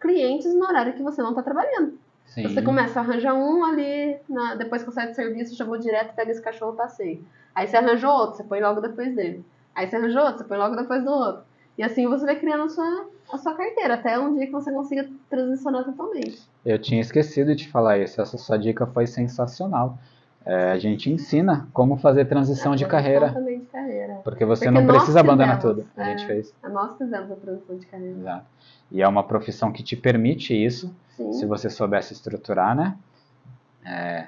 [0.00, 1.98] clientes no horário que você não está trabalhando.
[2.26, 2.44] Sim.
[2.48, 5.76] Você começa a arranjar um ali, na- depois que eu saio do serviço, já vou
[5.78, 7.24] direto, pega esse cachorro e passeio.
[7.54, 9.44] Aí você arranjou outro, você põe logo depois dele.
[9.74, 11.42] Aí você arranjou outro, você põe logo depois do outro.
[11.76, 14.70] E assim você vai criando a sua, a sua carteira, até um dia que você
[14.72, 16.40] consiga transicionar totalmente.
[16.64, 19.98] Eu tinha esquecido de falar isso, essa sua dica foi sensacional.
[20.44, 24.14] É, a gente ensina como fazer transição de Transição carreira, também de carreira.
[24.22, 25.84] porque você Porque não precisa abandonar tudo.
[25.96, 26.10] A é.
[26.16, 26.54] gente fez.
[26.70, 28.16] Nós fizemos a transição de carreira.
[28.16, 28.46] Exato.
[28.92, 31.32] E é uma profissão que te permite isso, Sim.
[31.32, 32.96] se você soubesse estruturar, né?
[33.84, 34.26] É,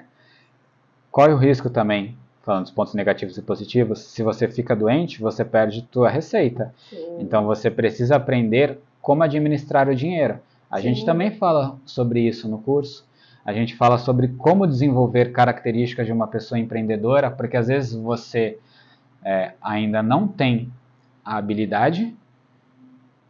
[1.09, 5.45] corre o risco também, falando dos pontos negativos e positivos, se você fica doente, você
[5.45, 6.73] perde tua receita.
[6.89, 7.17] sim.
[7.19, 10.39] Então você precisa aprender como administrar o dinheiro.
[10.69, 10.83] A Sim.
[10.83, 13.07] gente também fala sobre isso no curso.
[13.43, 18.59] A gente fala sobre como desenvolver características de uma pessoa empreendedora, porque às vezes você
[19.23, 20.71] é, ainda não tem
[21.25, 22.15] a habilidade,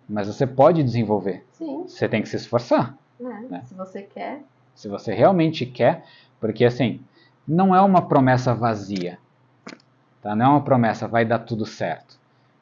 [0.07, 1.45] mas você pode desenvolver.
[1.51, 3.23] Sim, Você tem que se esforçar, é.
[3.23, 3.61] Né?
[3.65, 4.41] Se você quer.
[4.75, 6.03] se você realmente quer,
[6.39, 6.99] porque assim,
[7.47, 9.17] não é uma promessa vazia.
[10.21, 10.35] Tá?
[10.35, 12.18] Não é uma promessa, vai dar tudo certo.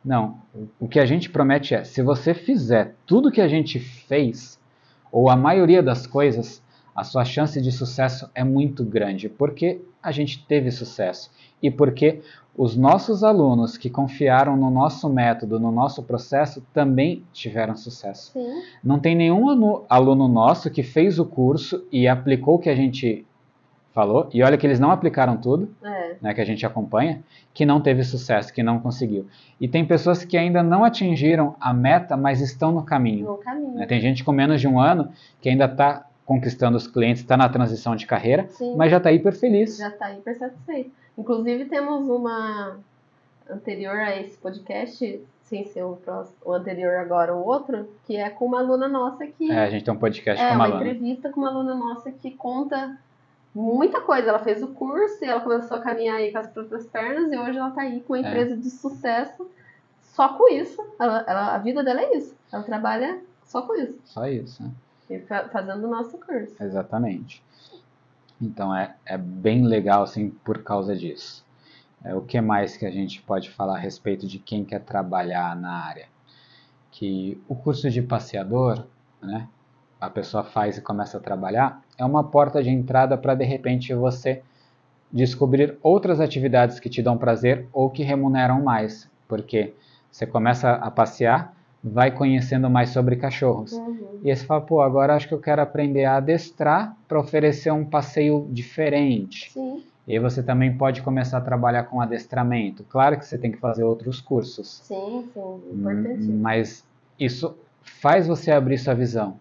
[0.08, 0.38] Não,
[0.80, 4.58] o- que a gente promete é, se você fizer tudo que a gente fez,
[5.12, 6.64] ou a maioria das coisas,
[6.95, 11.30] a sua chance de sucesso é muito grande, porque a gente teve sucesso
[11.62, 12.22] e porque
[12.55, 18.32] os nossos alunos que confiaram no nosso método, no nosso processo, também tiveram sucesso.
[18.32, 18.64] Sim.
[18.84, 23.26] Não tem nenhum aluno nosso que fez o curso e aplicou o que a gente
[23.98, 26.16] falou, e olha que eles não aplicaram tudo, É.
[26.22, 29.26] né, que a gente acompanha, que não teve sucesso, que não conseguiu.
[29.60, 33.26] E tem pessoas que ainda não atingiram a meta, mas estão no caminho.
[33.26, 33.74] No caminho.
[33.74, 33.88] né?
[33.88, 35.10] Tem gente com menos de um ano
[35.41, 38.76] que ainda está conquistando os clientes, está na transição de carreira, Sim.
[38.76, 39.78] mas já está hiper feliz.
[39.78, 40.91] Já está hiper satisfeito.
[41.18, 42.78] Inclusive, temos uma
[43.50, 48.30] anterior a esse podcast, sem ser o, próximo, o anterior agora, o outro, que é
[48.30, 50.76] com uma aluna nossa que É, a gente tem um podcast é com uma uma
[50.76, 50.82] aluna.
[50.91, 52.98] entrevista com uma aluna nossa que conta
[53.58, 54.30] muita coisa.
[54.30, 57.38] Ela fez o curso e ela começou a caminhar aí com as próprias pernas e
[57.38, 58.28] hoje ela está aí com uma É.
[58.30, 59.49] empresa de sucesso
[60.01, 60.82] só com isso.
[60.99, 62.36] Ela- ela- a vida dela é isso.
[62.51, 63.97] Ela trabalha só com isso.
[64.05, 64.72] Só isso, né?
[65.10, 66.55] E fa- fazendo o nosso curso.
[66.62, 67.43] Exatamente.
[68.41, 71.45] Então é, é bem legal assim por causa disso.
[72.03, 75.55] É, o que mais que a gente pode falar a respeito de quem quer trabalhar
[75.55, 76.08] na área?
[76.91, 78.86] Que o curso de passeador,
[79.22, 79.47] né,
[80.00, 83.93] a pessoa faz e começa a trabalhar, é uma porta de entrada para de repente
[83.93, 84.41] você
[85.12, 89.74] descobrir outras atividades que te dão prazer ou que remuneram mais, porque
[90.12, 93.72] você começa a passear, vai conhecendo mais sobre cachorros.
[93.74, 94.20] Uhum.
[94.24, 97.72] E aí você fala, pô, agora acho que eu quero aprender a adestrar para oferecer
[97.72, 99.52] um passeio diferente.
[99.52, 102.84] Sim, E aí você também pode começar a trabalhar com adestramento.
[102.89, 105.39] Claro que você tem que fazer outros cursos, sim, sim.
[105.39, 106.39] Hum, Importantíssimo.
[106.39, 106.84] mas
[107.20, 107.56] isso
[108.02, 109.39] faz você abrir sua visão.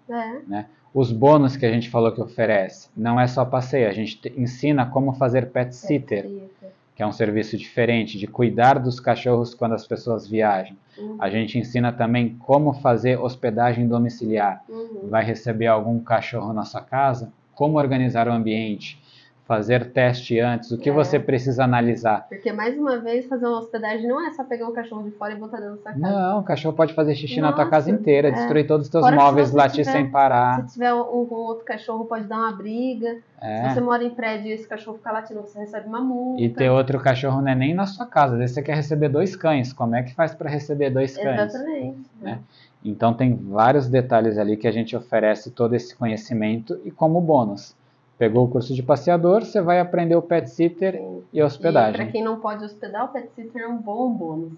[0.50, 0.64] É.
[0.94, 4.32] Os bônus que a gente falou que oferece, não é só passeio, a gente te-
[4.36, 6.72] ensina como fazer pet sitter, Perfeito.
[6.94, 10.74] que é um serviço diferente de cuidar dos cachorros quando as pessoas viajam.
[10.96, 11.16] Uhum.
[11.20, 14.64] A gente ensina também como fazer hospedagem domiciliar.
[14.68, 15.08] Uhum.
[15.10, 17.30] Vai receber algum cachorro na sua casa?
[17.54, 18.98] Como organizar o ambiente?
[19.46, 20.72] Fazer teste antes?
[20.72, 20.92] O que É.
[20.92, 22.26] você precisa analisar?
[22.28, 25.34] Porque, mais uma vez, fazer uma hospedagem não é só pegar um cachorro de fora
[25.34, 25.98] e botar dentro da sua casa.
[26.00, 28.32] Não, o cachorro pode fazer xixi na tua Nossa, casa inteira, é.
[28.32, 30.62] destruir todos os teus Fora móveis, latir tiver- sem parar.
[30.66, 33.18] Se tiver um, um outro cachorro, pode dar uma briga.
[33.40, 33.68] É.
[33.68, 36.42] Se você mora em prédio e esse cachorro ficar latindo, você recebe uma multa.
[36.42, 38.32] E ter outro cachorro não é nem na sua casa.
[38.32, 39.72] Às vezes você quer receber dois cães.
[39.72, 41.40] Como é que faz para receber dois cães?
[41.54, 41.98] Exatamente.
[42.20, 42.40] né?
[42.84, 47.75] Então tem vários detalhes ali que a gente oferece todo esse conhecimento e como bônus.
[48.18, 51.22] Pegou o curso de passeador, você vai aprender o pet sitter Sim.
[51.32, 51.94] e a hospedagem.
[51.94, 54.52] para quem não pode hospedar, o pet sitter é um bom bônus.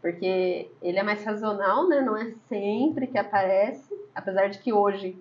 [0.00, 2.00] Porque ele é mais sazonal, né?
[2.00, 3.92] Não é sempre que aparece.
[4.14, 5.16] Apesar de que hoje,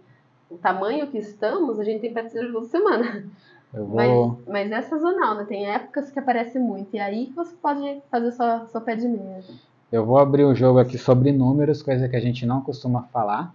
[0.49, 3.25] o tamanho que estamos, a gente tem pet sitter toda semana.
[3.73, 5.45] Eu Mas, vou, mas é sazonal, né?
[5.47, 6.93] Tem épocas que aparece muito.
[6.93, 9.43] E é aí que você pode fazer sua, sua pé de meia.
[9.91, 13.53] eu vou abrir o jogo aqui sobre números, coisa que a gente não costuma falar,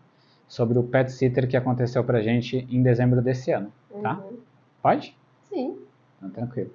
[0.48, 3.70] sobre o pet sitter que aconteceu pra gente em dezembro desse ano.
[4.02, 4.14] Tá.
[4.14, 4.36] Uhum.
[4.82, 5.16] Pode?
[5.48, 5.76] Sim.
[6.18, 6.70] Então, tranquilo.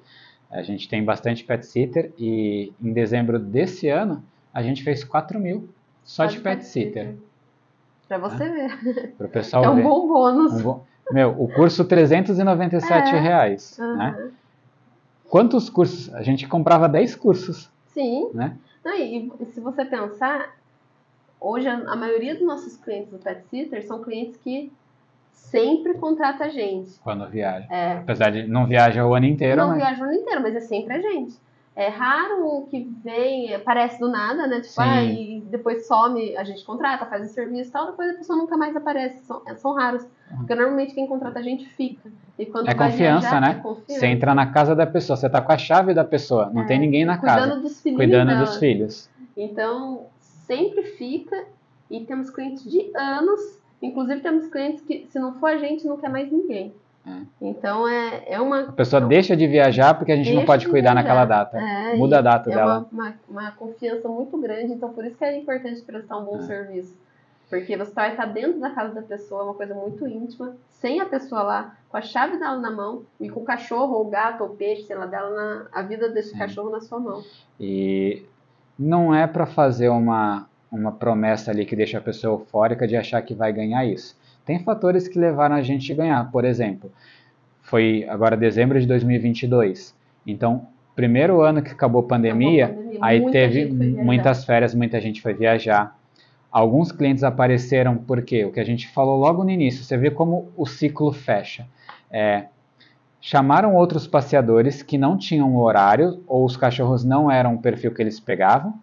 [0.49, 5.39] A gente tem bastante pet sitter e em dezembro desse ano a gente fez 4
[5.39, 5.69] mil
[6.03, 7.15] só de pet sitter.
[8.07, 9.13] Pra você ver.
[9.17, 9.83] Para o pessoal é um ver.
[9.83, 10.53] bom bônus.
[10.53, 13.19] Um bom- Meu, o curso R$ 397 É.
[13.19, 13.79] reais.
[13.79, 13.95] Aham.
[13.97, 14.31] Né?
[15.29, 16.13] Quantos cursos?
[16.13, 18.29] A gente comprava 10 cursos, Sim.
[18.33, 18.57] né?
[18.83, 20.57] Não, e, e se você pensar,
[21.39, 24.69] hoje a, a maioria dos nossos clientes do Pet Sitter são clientes que
[25.31, 26.99] sempre contratam a gente.
[27.03, 27.67] Quando viaja.
[27.69, 30.55] É, Apesar de não viaja o ano inteiro, não mas viajam o ano inteiro, mas
[30.55, 31.35] é sempre a gente.
[31.73, 34.57] É raro que vem, aparece do nada, né?
[34.59, 34.81] Tipo, Sim.
[34.81, 38.37] ah, e depois some, a gente contrata, faz o serviço e tal, depois a pessoa
[38.37, 39.23] nunca mais aparece.
[39.25, 40.05] São, é, são raros.
[40.35, 42.09] Porque normalmente quem contrata a gente fica.
[42.37, 43.51] E quando É confiança, viajar, né?
[43.57, 43.99] É confiança.
[44.01, 46.65] você entra na casa da pessoa, você tá com a chave da pessoa, não É,
[46.65, 48.39] tem ninguém na casa, Cuidando dos filhos cuidando dela.
[48.41, 49.09] dos filhos.
[49.37, 51.45] Então, sempre fica.
[51.89, 53.39] E temos clientes de anos.
[53.81, 56.73] Inclusive, temos clientes que, se não for a gente, não quer mais ninguém.
[57.05, 57.21] É.
[57.41, 58.61] Então, é, é uma.
[58.61, 61.03] A pessoa deixa de viajar porque a gente não pode de cuidar viajar.
[61.03, 61.57] naquela data.
[61.59, 62.87] É, Muda a data é dela.
[62.91, 64.73] Uma, uma, uma confiança muito grande.
[64.73, 66.41] Então, por isso que é importante prestar um bom É.
[66.43, 66.95] serviço.
[67.49, 71.01] Porque você vai estar dentro da casa da pessoa, é uma coisa muito íntima, sem
[71.01, 74.41] a pessoa lá, com a chave dela na mão, e com o cachorro, ou gato,
[74.43, 77.21] ou peixe, sei lá, dela na, a vida desse cachorro na sua mão.
[77.59, 78.23] E
[78.79, 83.21] não é para fazer uma, uma promessa ali que deixa a pessoa eufórica de achar
[83.21, 84.17] que vai ganhar isso.
[84.45, 86.31] Tem fatores que levaram a gente a ganhar.
[86.31, 86.91] Por exemplo,
[87.61, 89.93] foi agora dezembro de 2022.
[90.25, 94.73] Então, primeiro ano que acabou a pandemia, Acabou a pandemia, aí muita teve muitas férias,
[94.73, 95.97] muita gente foi viajar.
[96.49, 100.49] Alguns clientes apareceram porque o que a gente falou logo no início, você vê como
[100.55, 101.65] o ciclo fecha.
[102.09, 102.45] É,
[103.21, 108.01] chamaram outros passeadores que não tinham horário ou os cachorros não eram o perfil que
[108.01, 108.73] eles pegavam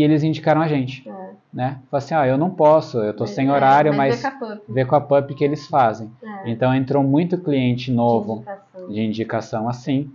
[0.00, 1.30] e eles indicaram a gente, É.
[1.52, 1.78] né?
[1.90, 4.84] Falaram assim, ah, eu não posso, eu tô Mas sem é, horário, mas mas vê
[4.84, 5.34] com a pup.
[5.34, 6.10] que eles fazem.
[6.22, 8.88] É, Então entrou muito cliente de novo indicação.
[8.88, 10.10] de indicação assim.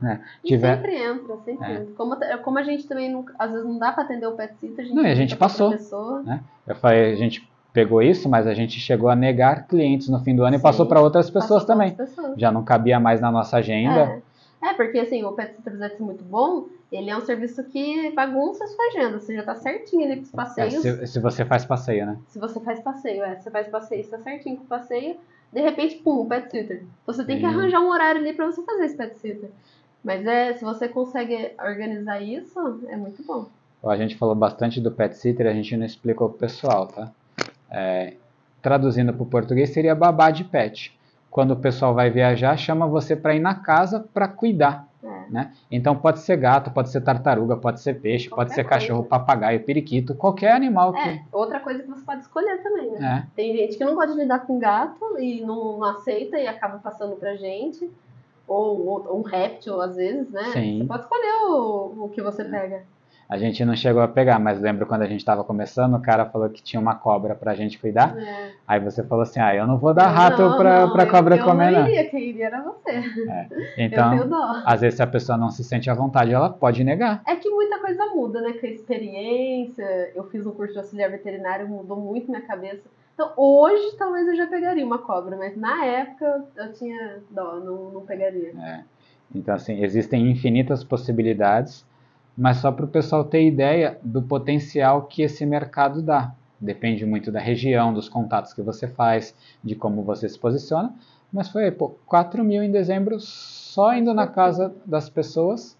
[0.00, 0.20] Né?
[0.44, 1.72] E Tiver- sempre entra, sempre É.
[1.74, 1.86] entra.
[1.96, 4.84] Como, como a gente também, não, às vezes não dá pra atender o pet sitter,
[4.84, 5.70] a gente Não, e a gente passou.
[6.22, 6.40] Né?
[6.66, 10.36] Eu falei, a gente pegou isso, mas a gente chegou a negar clientes no fim
[10.36, 11.90] do ano e Sim, passou para outras pessoas também.
[11.90, 12.38] outras pessoas.
[12.38, 14.00] Já não cabia mais na nossa agenda.
[14.62, 14.68] É.
[14.70, 18.10] É, porque assim, o Pet Sitter de ser muito bom, ele é um serviço que
[18.12, 19.20] bagunça a sua agenda.
[19.20, 20.82] Você já tá certinho ali com os É, passeios.
[20.82, 22.18] se, se você faz passeio, né?
[22.28, 23.36] Se você faz passeio, é.
[23.36, 25.16] Você faz passeio, você tá certinho com o passeio,
[25.52, 26.84] de repente, pum, Pet Sitter.
[27.06, 27.54] Você tem que Sim.
[27.54, 29.50] arranjar um horário ali pra você fazer esse Pet Sitter.
[30.02, 33.46] Mas é, se você consegue organizar isso, é muito bom.
[33.84, 37.12] A gente falou bastante do pet sitter, a gente não explicou pro pessoal, tá?
[37.70, 38.14] É,
[38.60, 40.98] traduzindo para o português seria babá de pet.
[41.30, 44.87] Quando o pessoal vai viajar, chama você para ir na casa para cuidar, É.
[45.30, 45.52] né?
[45.70, 49.10] Então pode ser gato, pode ser tartaruga, pode ser peixe, pode Qualquer ser cachorro, coisa.
[49.10, 53.26] papagaio, periquito, qualquer animal que É, outra coisa que você pode escolher também, né?
[53.26, 53.30] é.
[53.36, 56.78] Tem gente que não gosta de lidar com gato e não, não aceita e acaba
[56.78, 57.90] passando pra gente.
[58.46, 60.42] Ou, ou um réptil, às vezes, né?
[60.52, 60.78] Sim.
[60.78, 62.82] Você pode escolher o, o que você pega.
[63.28, 66.24] A gente não chegou a pegar, mas lembro quando a gente estava começando, o cara
[66.24, 68.16] falou que tinha uma cobra pra gente cuidar.
[68.18, 68.52] É.
[68.66, 71.02] Aí você falou assim: ah, eu não vou dar Eu rato não, pra, não, pra
[71.04, 72.90] eu- cobra eu comer, não iria, quem iria era você.
[73.52, 74.12] eu Então,
[74.64, 77.22] às vezes, se a pessoa não se sente à vontade, ela pode negar.
[77.26, 78.54] É que muita coisa muda, né?
[78.54, 80.12] Com a experiência.
[80.14, 82.82] Eu fiz um curso de auxiliar veterinário, mudou muito minha cabeça.
[83.12, 87.90] Então, hoje, talvez eu já pegaria uma cobra, mas na época eu tinha dó, não,
[87.90, 88.54] não pegaria.
[88.58, 88.80] É.
[89.34, 91.84] Então, assim, existem infinitas possibilidades,
[92.38, 96.32] mas só para o pessoal ter ideia do potencial que esse mercado dá.
[96.60, 100.94] Depende muito da região, dos contatos que você faz, de como você se posiciona.
[101.32, 105.76] Mas foi, pô, 4 mil em dezembro só indo na casa das pessoas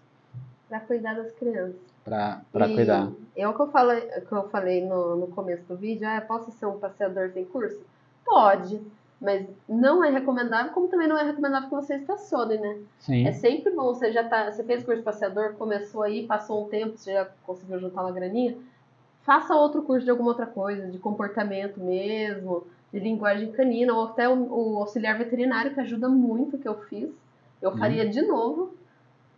[0.67, 1.75] Pra cuidar das crianças.
[2.03, 3.09] para cuidar.
[3.35, 6.51] É o que eu falei, que eu falei no, no começo do vídeo, ah, posso
[6.51, 7.79] ser um passeador sem curso?
[8.25, 8.79] Pode,
[9.21, 12.77] mas não é recomendável, como também não é recomendável que você estacione, né?
[12.99, 16.65] Sim, É sempre bom, você já tá, você fez curso de passeador, começou aí, passou
[16.65, 18.55] um tempo, você já conseguiu juntar uma graninha,
[19.23, 24.27] faça outro curso de alguma outra coisa, de comportamento mesmo, de linguagem canina, ou até
[24.29, 27.09] o, o auxiliar veterinário, que ajuda muito, que eu fiz.
[27.61, 27.77] Eu Uhum.
[27.77, 28.73] faria de novo.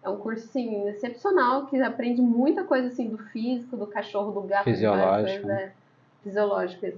[0.03, 4.41] É um curso, assim, excepcional, que aprende muita coisa, assim, do físico, do cachorro, do
[4.47, 4.63] gato.
[4.63, 5.71] Fisiológico, coisas, é.
[6.23, 6.97] Fisiológico, isso.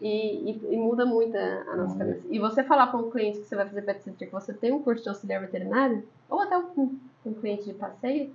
[0.00, 2.26] E, e, e muda muito a, a nossa cabeça.
[2.28, 4.72] E você falar para um cliente que você vai fazer pet sitter que você tem
[4.72, 8.30] um curso de auxiliar veterinário, ou até um, um cliente de passeio,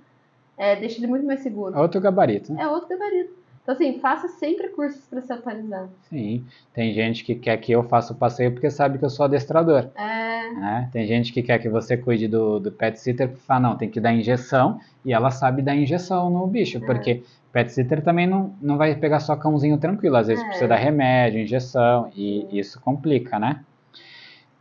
[0.57, 1.78] é, deixa ele muito mais seguro.
[1.78, 2.64] outro gabarito, né?
[2.64, 3.39] É outro gabarito.
[3.62, 5.88] Então, assim, faça sempre cursos para se atualizar.
[6.10, 6.43] Sim,
[6.74, 9.89] tem gente que quer que eu faça o passeio porque sabe que eu sou adestrador.
[9.95, 10.89] É, né?
[10.91, 13.88] Tem gente que quer que você cuide do, do pet sitter porque fala, não, tem
[13.88, 18.54] que dar injeção e ela sabe dar injeção no bicho, porque pet sitter também não,
[18.62, 20.47] não vai pegar só cãozinho tranquilo, às vezes É.
[20.47, 23.64] precisa dar remédio, injeção e isso complica, né?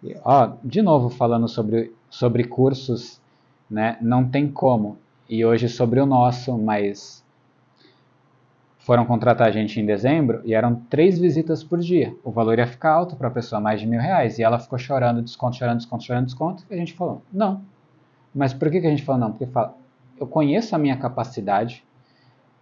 [0.03, 3.21] E, ó, de novo falando sobre, sobre cursos,
[3.71, 3.97] né?
[4.01, 4.97] Não tem como.
[5.29, 7.23] E hoje sobre o nosso, mas
[8.79, 12.15] foram contratar a gente em dezembro e eram três visitas por dia.
[12.25, 14.39] O valor ia ficar alto para a pessoa, mais de mil reais.
[14.39, 16.65] E ela ficou chorando, desconto, chorando, desconto, chorando, desconto.
[16.71, 17.61] E a gente falou, não.
[18.35, 19.31] Mas por que, que a gente falou não?
[19.33, 19.75] Porque fala,
[20.19, 21.85] eu conheço a minha capacidade,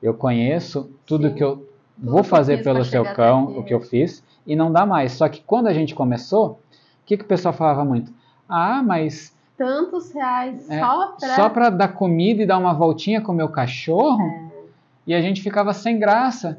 [0.02, 1.34] eu conheço tudo Sim.
[1.34, 1.68] que eu
[1.98, 5.12] vou fazer pelo pra seu cão, o que eu fiz, e não dá mais.
[5.12, 6.58] Só que quando a gente começou, o
[7.06, 8.12] que, que o pessoal falava muito?
[8.48, 11.34] Ah, mas tantos reais É, só pra...
[11.34, 14.22] só para dar comida e dar uma voltinha com o meu cachorro?
[14.22, 14.46] É.
[15.06, 16.58] E a gente ficava sem graça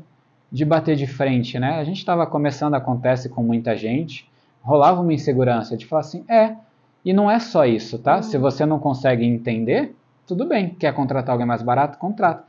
[0.51, 1.77] de bater de frente, né?
[1.79, 4.29] A gente estava começando, acontece com muita gente,
[4.61, 6.55] rolava uma insegurança de falar assim, é,
[7.03, 8.17] e não é só isso, tá?
[8.17, 8.23] Uhum.
[8.23, 12.43] Se você não consegue entender, tudo bem, quer contratar alguém mais barato, contrata.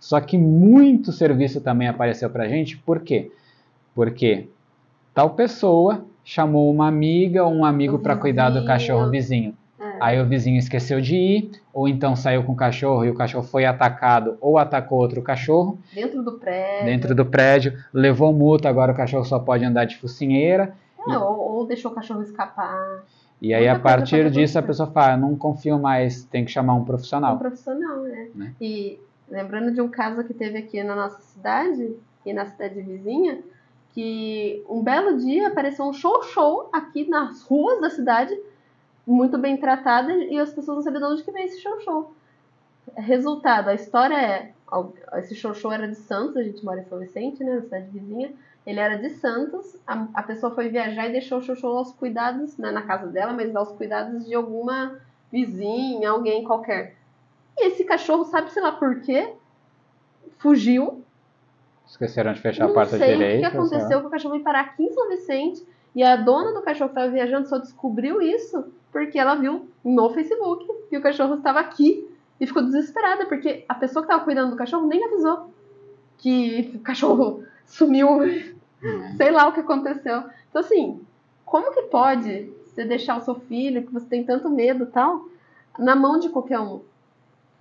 [0.00, 3.30] Só que muito serviço também apareceu pra gente, por quê?
[3.94, 4.48] Porque
[5.14, 9.54] tal pessoa chamou uma amiga ou um amigo para cuidar do cachorro vizinho.
[9.78, 9.84] É.
[10.00, 13.44] Aí o vizinho esqueceu de ir, ou então saiu com o cachorro e o cachorro
[13.44, 16.84] foi atacado ou atacou outro cachorro Dentro do prédio.
[16.86, 20.74] dentro do prédio, levou multa, agora o cachorro só pode andar de focinheira.
[21.08, 23.04] É, ou, ou deixou o cachorro escapar.
[23.40, 26.74] E aí, Muita a partir disso, a pessoa fala: não confio mais, tem que chamar
[26.74, 27.38] um Um profissional.
[27.38, 28.28] profissional, né?
[28.34, 28.54] Né?
[28.60, 33.40] E lembrando de um caso que teve aqui na nossa cidade e na cidade vizinha,
[33.94, 38.36] que um belo dia apareceu um show-show aqui nas ruas da cidade,
[39.06, 42.12] muito bem tratada, e as pessoas não sabiam de onde que veio esse show-show.
[42.96, 44.52] Resultado, a história é,
[45.18, 48.32] esse show-show era de Santos, a gente mora em São Vicente, né, na cidade vizinha,
[48.66, 52.56] ele era de Santos, a, a pessoa foi viajar e deixou o show-show aos cuidados,
[52.56, 54.98] né, na casa dela, mas aos cuidados de alguma
[55.32, 56.96] vizinha, alguém qualquer.
[57.60, 59.32] E esse cachorro, sabe sei lá por quê,
[60.38, 61.04] fugiu.
[61.86, 63.36] Esqueceram de fechar a não porta sei direita.
[63.48, 65.66] o que aconteceu, que o cachorro veio parar aqui em São Vicente.
[65.94, 70.10] E a dona do cachorro que estava viajando só descobriu isso porque ela viu no
[70.10, 72.08] Facebook que o cachorro estava aqui
[72.40, 75.50] e ficou desesperada, porque a pessoa que estava cuidando do cachorro nem avisou
[76.18, 78.08] que o cachorro sumiu,
[78.82, 79.14] Hum.
[79.18, 80.24] sei lá o que aconteceu.
[80.48, 81.00] Então, assim,
[81.44, 85.26] como que pode você deixar o seu filho, que você tem tanto medo tal,
[85.78, 86.80] na mão de qualquer um?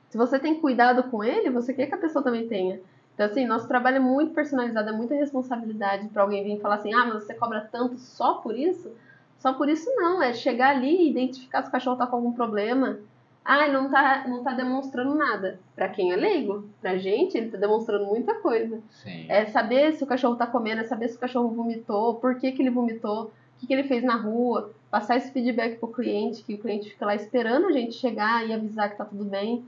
[0.10, 2.80] Se você tem cuidado com ele, você quer que a pessoa também tenha.
[3.14, 6.76] Então, assim, nosso trabalho é muito personalizado, é muita responsabilidade para alguém vir e falar
[6.76, 8.91] assim: ah, mas você cobra tanto só por isso?
[9.39, 12.32] Só por isso não, é chegar ali e identificar se o cachorro tá com algum
[12.32, 12.99] problema.
[13.43, 15.60] Ah, ele não tá, não tá demonstrando nada.
[15.76, 18.80] Para quem é leigo, pra gente, ele tá demonstrando muita coisa.
[18.89, 19.26] Sim.
[19.28, 22.51] É saber se o cachorro tá comendo, é saber se o cachorro vomitou, por que,
[22.51, 26.43] que ele vomitou, o que, que ele fez na rua, passar esse feedback pro cliente,
[26.43, 29.66] que o cliente fica lá esperando a gente chegar e avisar que tá tudo bem,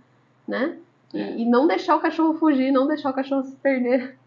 [0.52, 0.78] né?
[1.14, 1.38] E, É.
[1.40, 4.18] e não deixar o cachorro fugir, não deixar o cachorro se perder.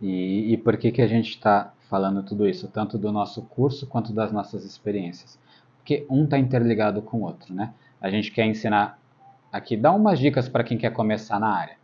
[0.00, 3.86] E, e por que, que a gente está falando tudo isso, tanto do nosso curso
[3.86, 5.38] quanto das nossas experiências?
[5.76, 7.72] Porque um está interligado com o outro, né?
[8.00, 8.98] A gente quer ensinar
[9.52, 11.76] aqui, dar umas dicas para quem quer começar na área.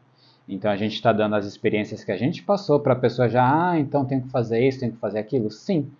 [0.48, 3.70] Então a gente está dando as experiências que a gente passou para a pessoa já,
[3.70, 5.50] ah, então tem que fazer isso, tem que fazer aquilo?
[5.50, 5.90] Sim.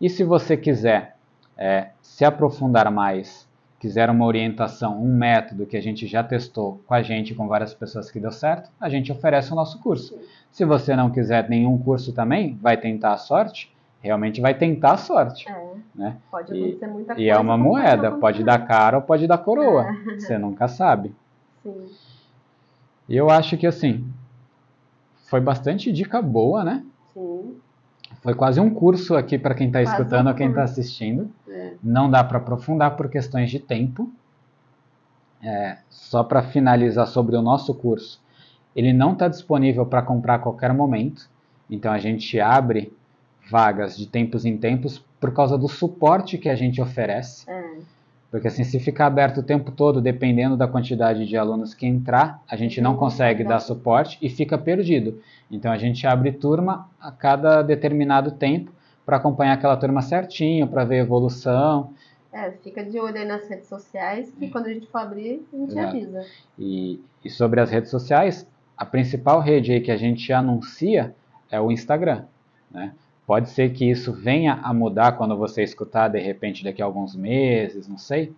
[0.00, 1.16] E se você quiser
[1.56, 3.45] é, se aprofundar mais,
[3.78, 7.74] quiser uma orientação, um método que a gente já testou com a gente, com várias
[7.74, 10.18] pessoas que deu certo, a gente oferece o nosso curso.
[10.50, 13.70] Se você não quiser nenhum curso também, vai tentar a sorte,
[14.00, 15.46] realmente vai tentar a sorte.
[15.48, 16.16] É, Né?
[16.30, 17.20] pode E- acontecer muita coisa.
[17.22, 19.86] E é uma moeda, pode dar cara ou pode dar coroa.
[19.86, 20.16] É.
[20.18, 21.14] Você nunca sabe.
[21.62, 21.86] Sim.
[23.08, 24.06] E eu acho que assim,
[25.28, 26.84] foi bastante dica boa, né?
[27.12, 27.56] Sim.
[28.26, 31.30] Foi quase um curso aqui para quem está escutando um ou quem está assistindo.
[31.48, 31.74] É.
[31.80, 34.10] Não dá para aprofundar por questões de tempo.
[35.40, 38.20] É, só para finalizar sobre o nosso curso,
[38.74, 41.30] ele não está disponível para comprar a qualquer momento.
[41.70, 42.92] Então a gente abre
[43.48, 47.48] vagas de tempos em tempos por causa do suporte que a gente oferece.
[47.48, 47.76] É.
[48.36, 52.42] Porque assim, se ficar aberto o tempo todo, dependendo da quantidade de alunos que entrar,
[52.46, 55.22] a gente não consegue dar dar suporte e fica perdido.
[55.50, 58.70] Então a gente abre turma a cada determinado tempo
[59.06, 61.94] para acompanhar aquela turma certinho, para ver a evolução.
[62.30, 65.56] É, fica de olho aí nas redes sociais, que quando a gente for abrir, a
[65.56, 65.96] gente Exato.
[65.96, 66.26] avisa.
[66.58, 71.14] E, e sobre as redes sociais, a principal rede aí que a gente anuncia
[71.50, 72.24] é o Instagram.
[72.70, 72.92] Né?
[73.26, 77.16] Pode ser que isso venha a mudar quando você escutar de repente daqui a alguns
[77.16, 78.32] meses, não sei.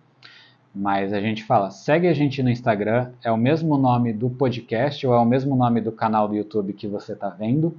[0.73, 5.05] Mas a gente fala, segue a gente no Instagram, é o mesmo nome do podcast
[5.05, 7.75] ou é o mesmo nome do canal do YouTube que você está vendo.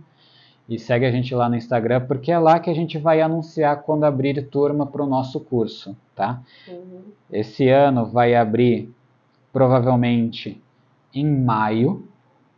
[0.68, 3.82] E segue a gente lá no Instagram, porque é lá que a gente vai anunciar
[3.82, 6.40] quando abrir turma para o nosso curso, tá?
[6.68, 7.02] Uhum.
[7.32, 8.88] Esse ano vai abrir
[9.52, 10.62] provavelmente
[11.12, 12.06] em maio.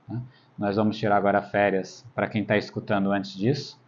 [0.07, 0.21] né?
[0.59, 3.81] Nós vamos tirar agora férias para quem está escutando antes disso.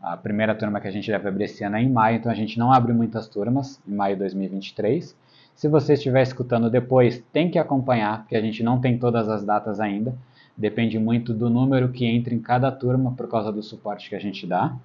[0.00, 2.34] A primeira turma que a gente deve abrir esse ano é em maio, então a
[2.34, 5.16] gente não abre muitas turmas em maio de 2023.
[5.54, 9.44] Se você estiver escutando depois, tem que acompanhar, porque a gente não tem todas as
[9.44, 10.14] datas ainda.
[10.56, 14.20] Depende muito do número que entra em cada turma por causa do suporte que a
[14.20, 14.76] gente dá.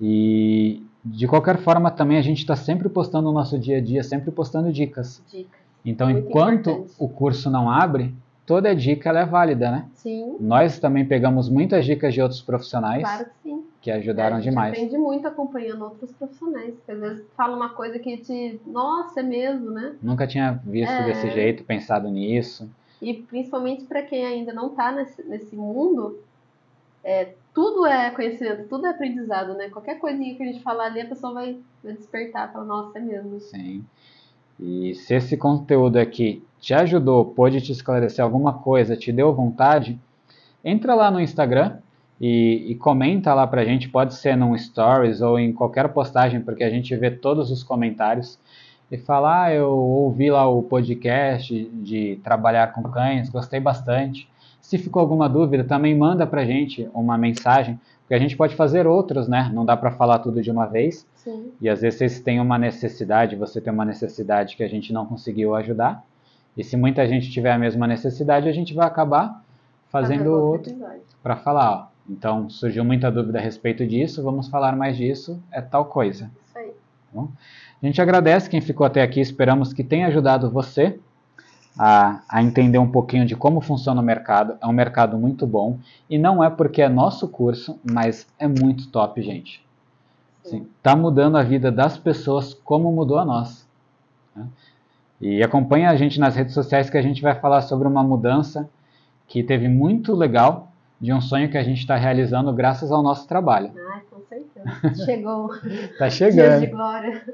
[0.00, 4.02] E de qualquer forma, também a gente está sempre postando o nosso dia a dia,
[4.02, 5.22] sempre postando dicas.
[5.30, 5.58] Dica.
[5.84, 6.94] Então, Muito enquanto importante.
[6.98, 8.14] o curso não abre,
[8.46, 9.88] toda dica é válida, né?
[9.94, 13.64] Sim, Nós também pegamos muitas dicas de outros profissionais claro que sim.
[13.80, 14.72] que ajudaram É, a gente demais.
[14.74, 16.74] aprende muito acompanhando outros profissionais.
[16.88, 18.60] Às vezes fala uma coisa que te.
[18.66, 19.94] Nossa, é mesmo, né?
[20.02, 21.04] Nunca tinha visto É.
[21.04, 22.68] desse jeito, pensado nisso.
[23.00, 26.18] E principalmente para quem ainda não está nesse, nesse mundo,
[27.02, 29.68] é, tudo é conhecimento, tudo é aprendizado, né?
[29.70, 33.02] Qualquer coisinha que a gente falar ali, a pessoa vai, vai despertar, falar, nossa, é
[33.02, 33.40] mesmo.
[33.40, 33.84] Sim.
[34.64, 39.98] E se esse conteúdo aqui te ajudou, pôde te esclarecer alguma coisa, te deu vontade,
[40.64, 41.78] entra lá no Instagram
[42.20, 46.62] e, e comenta lá pra gente, pode ser num stories ou em qualquer postagem, porque
[46.62, 48.38] a gente vê todos os comentários
[48.88, 51.52] e fala, ah, eu ouvi lá o podcast
[51.82, 54.28] de trabalhar com cães, gostei bastante.
[54.60, 58.86] Se ficou alguma dúvida, também manda pra gente uma mensagem, porque a gente pode fazer
[58.86, 59.50] outros, né?
[59.52, 61.06] Não dá pra falar tudo de uma vez.
[61.14, 64.92] Sim, E às vezes vocês têm uma necessidade, você tem uma necessidade que a gente
[64.92, 66.04] não conseguiu ajudar.
[66.56, 69.42] E se muita gente tiver a mesma necessidade, a gente vai acabar
[69.88, 71.72] fazendo outro outro para falar.
[71.72, 76.30] Ó, então surgiu muita dúvida a respeito disso, vamos falar mais disso, é tal coisa.
[76.46, 76.72] Isso aí.
[77.14, 80.98] A gente agradece quem ficou até aqui, esperamos que tenha ajudado você
[81.78, 84.56] a, a entender um pouquinho de como funciona o mercado.
[84.60, 88.88] É um mercado muito bom e não é porque é nosso curso, mas é muito
[88.88, 89.64] top, gente.
[90.44, 93.64] Sim, tá mudando a vida das pessoas como mudou a nossa.
[94.34, 94.46] né?
[95.20, 98.68] E acompanha a gente nas redes sociais que a gente vai falar sobre uma mudança
[99.28, 100.68] que teve muito legal
[101.00, 103.70] de um sonho que a gente está realizando graças ao nosso trabalho.
[103.92, 105.04] Ai, com certeza.
[105.04, 105.48] Chegou.
[105.98, 106.60] Tá Dias chegando.
[106.60, 107.24] de glória.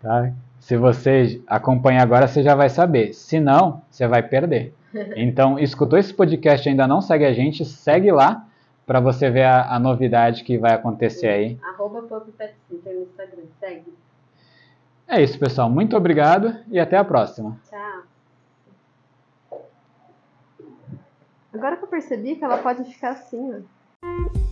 [0.00, 0.32] Tá?
[0.60, 3.14] Se você acompanha agora, você já vai saber.
[3.14, 4.74] Se não, você vai perder.
[5.16, 8.44] Então, escutou esse podcast e ainda não segue a gente, segue lá
[8.84, 11.58] para você ver a, a novidade que vai acontecer aí.
[11.62, 13.44] Arroba no Instagram.
[13.60, 13.94] Segue.
[15.06, 15.70] É isso, pessoal.
[15.70, 17.56] Muito obrigado e até a próxima.
[17.68, 18.02] Tchau.
[21.54, 23.54] Agora que eu percebi que ela pode ficar assim,
[24.02, 24.49] ó.